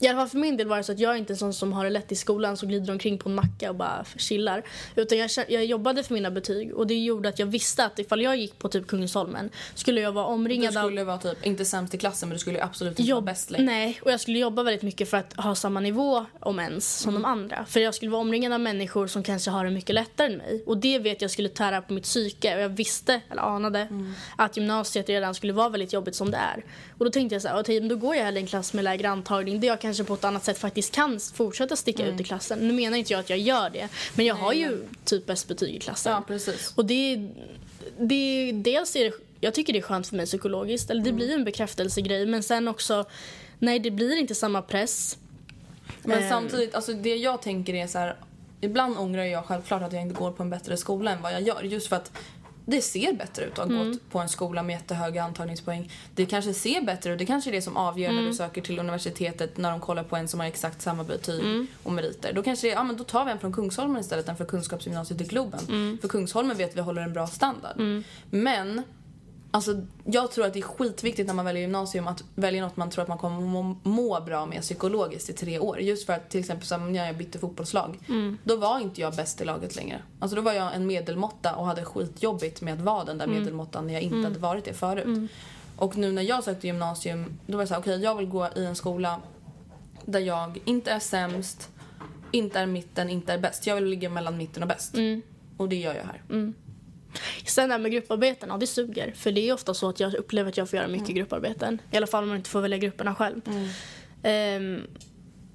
[0.00, 1.54] I alla fall för min del var det så att jag är inte en sån
[1.54, 4.62] som har det lätt i skolan som glider omkring på en macka och bara chillar.
[4.96, 8.22] Utan jag, jag jobbade för mina betyg och det gjorde att jag visste att ifall
[8.22, 11.64] jag gick på typ Kungsholmen skulle jag vara Du omringad av skulle vara typ, inte
[11.64, 13.64] sämst i klassen men du skulle absolut inte vara jobb, bäst längre.
[13.66, 17.10] Nej, och jag skulle jobba väldigt mycket för att ha samma nivå om ens som
[17.10, 17.22] Mm.
[17.22, 17.64] de andra.
[17.68, 20.62] För jag skulle vara omringad av människor som kanske har det mycket lättare än mig.
[20.66, 22.56] Och det vet jag skulle tära på mitt psyke.
[22.56, 24.12] Och jag visste, eller anade, Mm.
[24.36, 26.64] att gymnasiet redan skulle vara väldigt jobbigt som det är.
[26.98, 28.72] Och då tänkte jag så här, okej, men då går jag hellre i en klass
[28.72, 32.20] med lägre antagning där jag kanske på ett annat sätt faktiskt kan fortsätta sticka ut
[32.20, 32.58] i klassen.
[32.58, 35.74] Nu menar inte jag att jag gör det, men jag har ju typ bäst betyg
[35.74, 36.12] i klassen.
[36.12, 36.72] Ja, precis.
[36.76, 37.28] Och det,
[37.98, 41.28] det, dels är det, jag tycker det är skönt för mig psykologiskt, eller det blir
[41.28, 43.04] ju en bekräftelsegrej, men sen också,
[43.58, 45.18] nej det blir inte samma press.
[46.02, 46.28] Men Ehm.
[46.28, 48.16] samtidigt, alltså det jag tänker är så här.
[48.60, 51.42] Ibland ångrar jag självklart att jag inte går på en bättre skola än vad jag
[51.42, 51.62] gör.
[51.62, 52.12] Just för att
[52.70, 53.90] det ser bättre ut att ha Mm.
[53.92, 55.90] gått på en skola med jättehöga antagningspoäng.
[56.14, 57.18] Det kanske ser bättre ut.
[57.18, 58.22] Det kanske är det som avgör Mm.
[58.22, 61.40] när du söker till universitetet när de kollar på en som har exakt samma betyg
[61.44, 61.66] Mm.
[61.82, 62.32] och meriter.
[62.32, 64.44] Då kanske det är, ja men då tar vi en från Kungsholmen istället än för
[64.44, 65.60] Kunskapsgymnasiet i Globen.
[65.68, 65.98] Mm.
[66.00, 68.02] För Kungsholmen vet vi håller en bra standard.
[68.30, 68.82] Men
[69.52, 72.90] Alltså, jag tror att det är skitviktigt när man väljer gymnasium att välja något man
[72.90, 75.80] tror att man kommer må, bra med psykologiskt i tre år.
[75.80, 77.98] Just för att till exempel som när jag bytte fotbollslag,
[78.44, 80.02] då var inte jag bäst i laget längre.
[80.18, 83.86] Alltså då var jag en medelmåtta och hade skitjobbigt med att vara den där medelmåttan
[83.86, 85.30] när jag inte hade varit det förut.
[85.76, 88.48] Och nu när jag sökte gymnasium, då var det så här, okej jag vill gå
[88.56, 89.20] i en skola
[90.04, 91.68] där jag inte är sämst,
[92.30, 93.66] inte är mitten, inte är bäst.
[93.66, 94.94] Jag vill ligga mellan mitten och bäst.
[95.56, 96.22] Och det gör jag här.
[97.46, 99.12] Sen det här med grupparbeten, ja det suger.
[99.16, 101.16] För det är ofta så att jag upplever att jag får göra mycket Mm.
[101.18, 101.78] grupparbeten.
[101.90, 103.40] I alla fall om man inte får välja grupperna själv.
[104.22, 104.80] Ehm,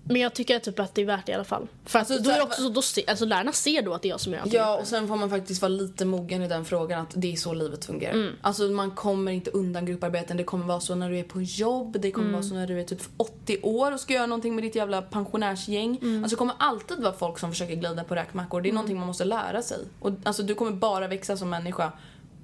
[0.07, 1.67] men jag tycker typ att det är värt det i alla fall.
[1.85, 4.09] För Alltså, då är också så, då se, alltså lärarna ser då att det är
[4.09, 4.59] jag som gör allting.
[4.59, 7.35] Ja, och sen får man faktiskt vara lite mogen i den frågan att det är
[7.35, 8.13] så livet fungerar.
[8.13, 8.33] Mm.
[8.41, 10.37] Alltså man kommer inte undan grupparbeten.
[10.37, 12.79] Det kommer vara så när du är på jobb, det kommer vara så när du
[12.79, 15.99] är typ 80 år och ska göra någonting med ditt jävla pensionärsgäng.
[16.01, 16.23] Mm.
[16.23, 18.61] Alltså det kommer alltid vara folk som försöker glida på räkmackor.
[18.61, 19.77] Det är någonting man måste lära sig.
[19.99, 21.91] Och alltså du kommer bara växa som människa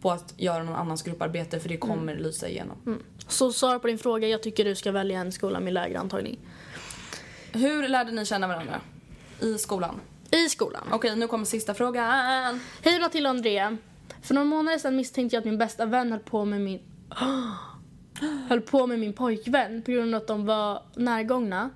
[0.01, 1.87] på att göra någon annans grupparbete för det Mm.
[1.89, 2.99] kommer lysa igenom.
[3.27, 6.39] Så svar på din fråga, jag tycker du ska välja en skola med lägre antagning.
[7.53, 8.81] Hur lärde ni känna varandra?
[9.41, 10.01] I skolan?
[10.31, 10.83] I skolan.
[10.91, 12.59] Okej, nu kommer sista frågan.
[12.81, 13.77] Hej Matilda och Andrea.
[14.21, 16.79] För några månader sedan misstänkte jag att min bästa vän höll på med min
[18.49, 21.69] höll på med min pojkvän på grund av att de var närgångna.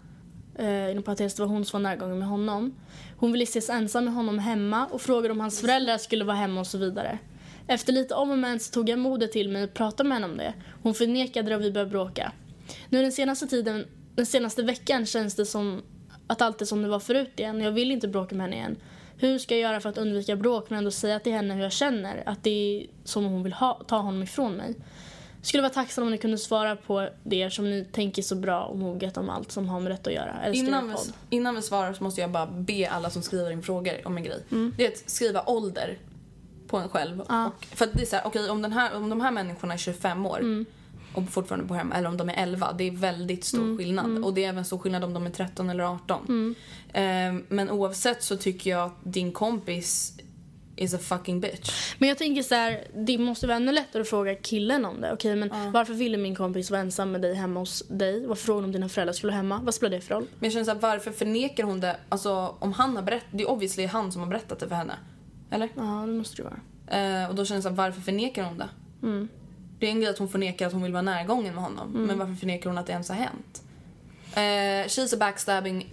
[0.56, 2.76] Eh, inom parentes, det var hon som var närgången med honom.
[3.18, 6.60] Hon ville ses ensam med honom hemma och frågade om hans föräldrar skulle vara hemma
[6.60, 7.20] och så vidare.
[7.68, 10.32] Efter lite om och men så tog jag modet till mig och pratade med henne
[10.32, 10.54] om det.
[10.84, 12.32] Hon förnekade det och vi började bråka.
[12.90, 13.86] Nu den senaste tiden,
[14.16, 15.82] den senaste veckan känns det som
[16.28, 17.62] att allt är som det var förut igen.
[17.62, 18.76] Jag vill inte bråka med henne igen.
[19.18, 21.72] Hur ska jag göra för att undvika bråk men ändå säga till henne hur jag
[21.72, 22.24] känner?
[22.26, 24.76] Att det är som om hon vill ha, ta honom ifrån mig.
[25.42, 28.78] Skulle vara tacksam om ni kunde svara på det som ni tänker så bra och
[28.78, 30.42] moget om allt som har med detta att göra.
[30.44, 30.96] Älskar Innan vi,
[31.38, 34.24] innan vi svarar så måste jag bara be alla som skriver in frågor om en
[34.24, 34.44] grej.
[34.52, 34.74] Mm.
[34.78, 35.98] Det är att skriva ålder
[36.68, 37.22] på en själv.
[37.30, 37.46] Ja.
[37.48, 39.74] Och, för att det är så här, okej om, den här, om de här människorna
[39.74, 40.66] är 25 år Mm.
[41.16, 43.78] Och fortfarande bor hemma, eller om de är 11, det är väldigt stor Mm.
[43.78, 44.24] skillnad.
[44.26, 46.56] Och det är även stor skillnad om de är 13 eller 18.
[46.94, 50.18] Ehm, men oavsett så tycker jag att din kompis
[50.78, 51.94] is a fucking bitch.
[52.00, 55.14] Men jag tänker så här, det måste vara ännu lättare att fråga killen om det.
[55.14, 58.26] Okej, men varför ville min kompis vara ensam med dig hemma hos dig?
[58.28, 59.60] Varför frågade om dina föräldrar skulle vara hemma?
[59.64, 60.24] Vad spelar det för roll?
[60.40, 61.98] Men jag känner så här, varför förnekar hon det?
[62.10, 64.94] Alltså om han har berättat, det är obviously han som har berättat det för henne.
[65.50, 65.70] Eller?
[65.76, 67.22] Ja, det måste det vara.
[67.24, 68.70] Eh, och då känner jag så här, varför förnekar hon det?
[69.80, 71.92] Det är en grej att hon förnekar att hon vill vara närgången med honom.
[71.92, 73.62] Men varför förnekar hon att det ens har hänt?
[74.34, 74.40] Eh,
[74.88, 75.90] she's a backstabbing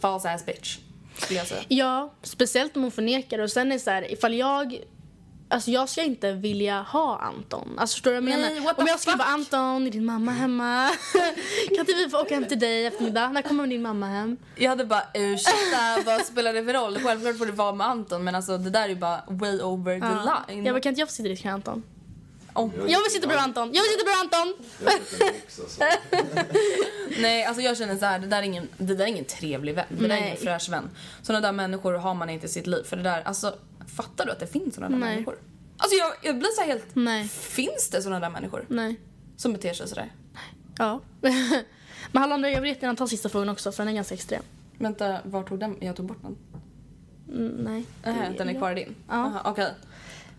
[0.00, 0.78] false ass bitch.
[1.18, 1.62] Skulle jag säga.
[1.68, 3.38] Ja, speciellt om hon förnekar.
[3.38, 4.78] Och sen är det så här, ifall jag...
[5.48, 7.74] Alltså jag ska inte vilja ha Anton.
[7.78, 8.74] Alltså förstår du vad jag Nej, menar?
[8.74, 10.90] the Om jag skulle vara Anton, är din mamma hemma?
[11.68, 13.28] kan inte vi få åka hem till dig i eftermiddag?
[13.28, 14.36] När kommer din mamma hem?
[14.56, 16.98] Jag hade bara ursäkta, vad spelar det för roll?
[16.98, 20.00] Självklart får det vara med Anton men alltså det där är ju bara way over
[20.00, 20.64] the line.
[20.64, 21.82] Jag bara, kan inte jag få sitta i ditt knä Anton?
[22.54, 22.70] Oh.
[22.76, 23.70] Jag vill sitta bredvid Anton!
[23.74, 24.54] Jag vill sitta bredvid Anton!
[24.84, 25.84] Box alltså.
[27.20, 29.74] Nej, alltså jag känner så här, det där är ingen, det där är ingen trevlig
[29.74, 29.86] vän.
[29.88, 30.22] Det där är Nej.
[30.26, 30.90] ingen fräsch vän.
[31.22, 32.82] Sådana där människor har man inte i sitt liv.
[32.84, 33.54] För det där, alltså
[33.96, 35.14] fattar du att det finns sådana där Nej.
[35.14, 35.38] människor?
[35.76, 36.86] Alltså jag, jag blir så helt...
[36.94, 37.28] Nej.
[37.28, 39.00] Finns det sådana där människor Nej.
[39.36, 40.12] som beter sig sådär?
[40.78, 41.00] Ja.
[42.12, 44.42] Men hallå jag vill jättegärna ta sista frågan också för den är ganska extrem.
[44.78, 45.76] Vänta, var tog den?
[45.80, 46.36] Jag tog bort den.
[47.28, 47.84] Mm, nej.
[48.02, 48.94] Nähä, den är kvar i din?
[49.08, 49.40] Ja.
[49.44, 49.72] Okej.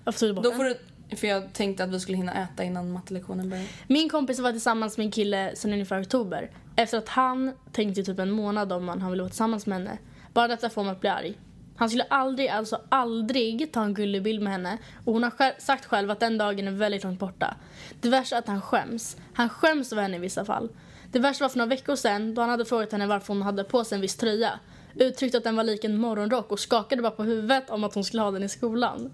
[0.03, 0.57] Varför tog du bort Då den?
[0.57, 0.77] får du...
[1.15, 3.67] För jag tänkte att vi skulle hinna äta innan mattelektionen började.
[3.87, 6.51] Min kompis var tillsammans med en kille sedan ungefär oktober.
[6.75, 9.97] Efter att han tänkte typ en månad om han ville vara tillsammans med henne.
[10.33, 11.37] Bara detta får mig att bli arg.
[11.77, 14.77] Han skulle aldrig, alltså aldrig ta en gullig bild med henne.
[15.05, 17.55] Och hon har själv, sagt själv att den dagen är väldigt långt borta.
[18.01, 19.17] Det värsta är att han skäms.
[19.33, 20.69] Han skäms över henne i vissa fall.
[21.11, 23.63] Det värsta var för några veckor sedan då han hade frågat henne varför hon hade
[23.63, 24.59] på sig en viss tröja.
[24.95, 28.03] Uttryckte att den var lik en morgonrock och skakade bara på huvudet om att hon
[28.03, 29.11] skulle ha den i skolan.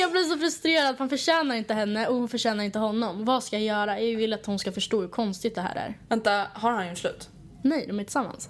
[0.00, 0.96] Jag blir så frustrerad.
[0.98, 3.24] Han förtjänar inte henne och hon förtjänar inte honom.
[3.24, 4.00] Vad ska jag göra?
[4.00, 5.98] Jag vill att hon ska förstå hur konstigt det här är.
[6.08, 7.30] Vänta, har han gjort slut?
[7.62, 8.48] Nej, de är tillsammans.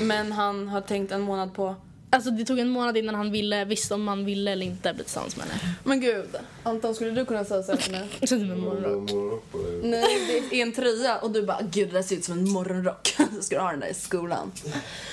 [0.00, 1.74] Men han har tänkt en månad på...
[2.10, 5.04] Alltså det tog en månad innan han ville, visste om han ville eller inte bli
[5.04, 5.74] tillsammans med henne.
[5.84, 6.36] Men gud.
[6.62, 8.08] Anton, skulle du kunna säga så här till mig?
[8.28, 9.10] Så det med morgonrock.
[9.52, 9.80] Dig.
[9.82, 12.50] Nej, det är en tröja och du bara gud det där ser ut som en
[12.50, 13.16] morgonrock.
[13.40, 14.52] Ska du ha den där i skolan?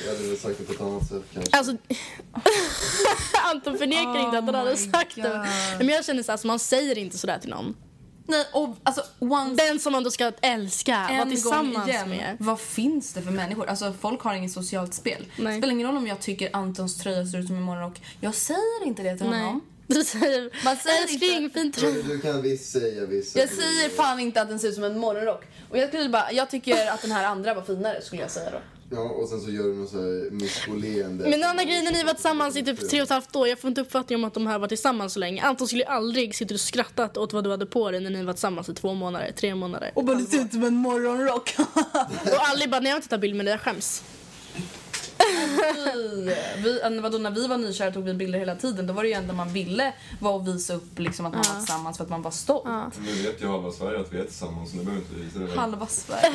[0.06, 1.58] Jag hade väl sagt det på ett annat sätt kanske.
[1.58, 1.76] Alltså,
[3.54, 5.48] Anton förnekar inte att han hade sagt det.
[5.78, 7.76] Men jag känner så här, så man säger inte sådär till någon.
[8.28, 12.10] Nej, och alltså once Den som man då ska älska, vara en gång tillsammans igen.
[12.10, 12.36] med.
[12.40, 13.66] Vad finns det för människor?
[13.70, 15.26] Alltså folk har inget socialt spel.
[15.38, 15.54] Nej.
[15.54, 18.02] Det spelar ingen roll om jag tycker Antons tröja ser ut som en morgonrock.
[18.22, 19.40] Jag säger inte det till Nej.
[19.40, 19.62] honom.
[19.88, 22.04] Du säger, Man säger älskling, inte- fin tröja.
[22.08, 25.00] du kan visst säga vissa Jag säger fan inte att den ser ut som en
[25.00, 25.44] morgonrock.
[25.70, 28.50] Och jag skulle bara, jag tycker att den här andra var finare skulle jag säga
[28.52, 28.58] då.
[28.90, 31.24] Ja, och sen så gör du något så här misskoleende.
[31.24, 33.48] Men den andra grejen när ni var tillsammans i typ tre och ett halvt år,
[33.48, 35.42] jag får inte uppfattning om att de här var tillsammans så länge.
[35.42, 38.24] Anton skulle ju aldrig sitta och skrattat åt vad du hade på dig när ni
[38.24, 39.92] var tillsammans i två månader, tre månader.
[39.96, 41.56] Och, bara, det ser ut som en morgonrock.
[42.40, 44.04] aldrig bara, nej jag vill inte ta bild med dig, jag skäms.
[46.58, 48.88] Vi, vadå, när vi var nykära tog vi bilder hela tiden.
[48.88, 51.56] Då var det ju enda man ville var att visa upp liksom, att man var
[51.60, 52.66] tillsammans för att man var stolt.
[53.06, 55.60] Nu vet ju halva Sverige att vi är tillsammans, så nu behöver inte visa det.
[55.60, 56.32] Halva Sverige.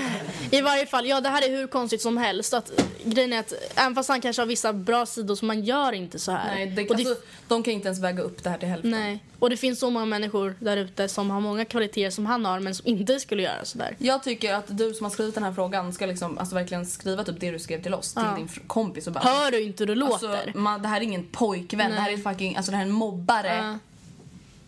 [0.51, 2.55] I varje fall, ja det här är hur konstigt som helst.
[2.55, 2.71] Att,
[3.05, 6.19] grejen är att även fast han kanske har vissa bra sidor så man gör inte
[6.19, 6.55] så här.
[6.55, 8.91] Nej, det, och, det, alltså, de kan inte ens väga upp det här till hälften.
[8.91, 9.25] nej.
[9.39, 12.61] och det finns så många människor där ute som har många kvaliteter som han har
[12.61, 13.97] men som inte skulle göra sådär.
[13.99, 17.25] Jag tycker att du som har skrivit den här frågan ska liksom, alltså verkligen skriva
[17.25, 18.35] typ det du skrev till oss, till Ja.
[18.37, 18.49] din
[18.85, 20.53] kompis och bara Hör du inte hur du Alltså, låter?
[20.55, 22.95] man, det här är ingen pojkvän, det här är fucking, alltså det här är en
[22.95, 23.55] mobbare.
[23.57, 23.79] Ja.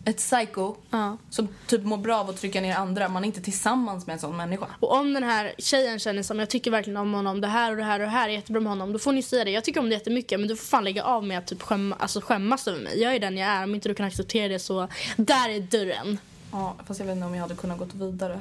[0.05, 1.17] Ett psycho Ja.
[1.31, 3.09] som typ mår bra av att trycka ner andra.
[3.09, 4.67] Man är inte tillsammans med en sån människa.
[4.81, 7.77] Och om den här tjejen känner som jag tycker verkligen om honom, det här och
[7.77, 9.51] det här och det här är jättebra med honom, då får ni säga det.
[9.51, 11.97] Jag tycker om det jättemycket men du får fan lägga av med att typ skämma,
[11.99, 13.01] alltså skämmas över mig.
[13.01, 16.19] Jag är den jag är, om inte du kan acceptera det så, där är dörren.
[16.53, 18.41] Ja, fast jag vet inte om jag hade kunnat gått vidare.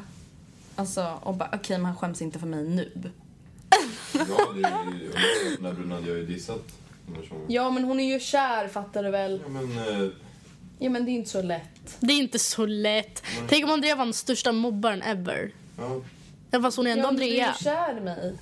[0.76, 3.12] Alltså, och bara okej men han skäms inte för mig nu.
[4.14, 5.12] Ja, det är ju...
[5.60, 6.62] När Bruna hade jag ju dissat
[7.06, 7.46] den här sången.
[7.48, 9.42] Ja men hon är ju kär fattar du väl?
[9.46, 9.78] Ja, men...
[10.04, 10.10] Eh,
[10.84, 11.98] Ja men det är inte så lätt.
[12.00, 13.24] Det är inte så lätt.
[13.50, 15.52] Tänk om Andrea var den största mobbaren ever.
[15.78, 16.02] ja,
[16.54, 17.54] Ja, fast hon är ändå Ja, men du är Andrea.
[17.60, 18.34] ju kär i mig.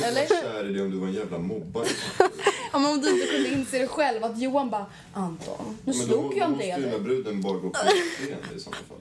[0.00, 1.86] jag hade varit kär i dig om du var en jävla mobbare.
[2.72, 5.94] Ja, men om du inte kunde inse det själv att Johan bara Anton, nu Men
[5.94, 6.90] slog ju då Andrea måste ju den dig.
[6.90, 7.78] här bruden bara gå på
[8.20, 8.96] utseende i sådana fall.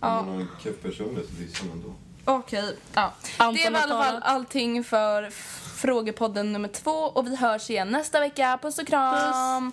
[0.00, 1.94] Om man har en keff personlighet så dissar man då.
[2.24, 3.12] Okej, ja.
[3.36, 5.30] Anton Det var i alla fall allting för
[5.76, 8.58] frågepodden nummer två och vi hörs igen nästa vecka.
[8.62, 9.72] Puss och kram!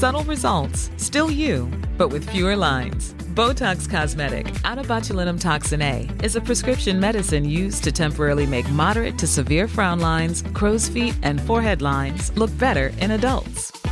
[0.00, 1.66] Subtle results, still you,
[1.96, 3.14] but with fewer lines.
[3.34, 8.70] Botox Cosmetic, out of botulinum toxin A, is a prescription medicine used to temporarily make
[8.70, 13.72] moderate to severe frown lines, crow's feet, and forehead lines look better in adults.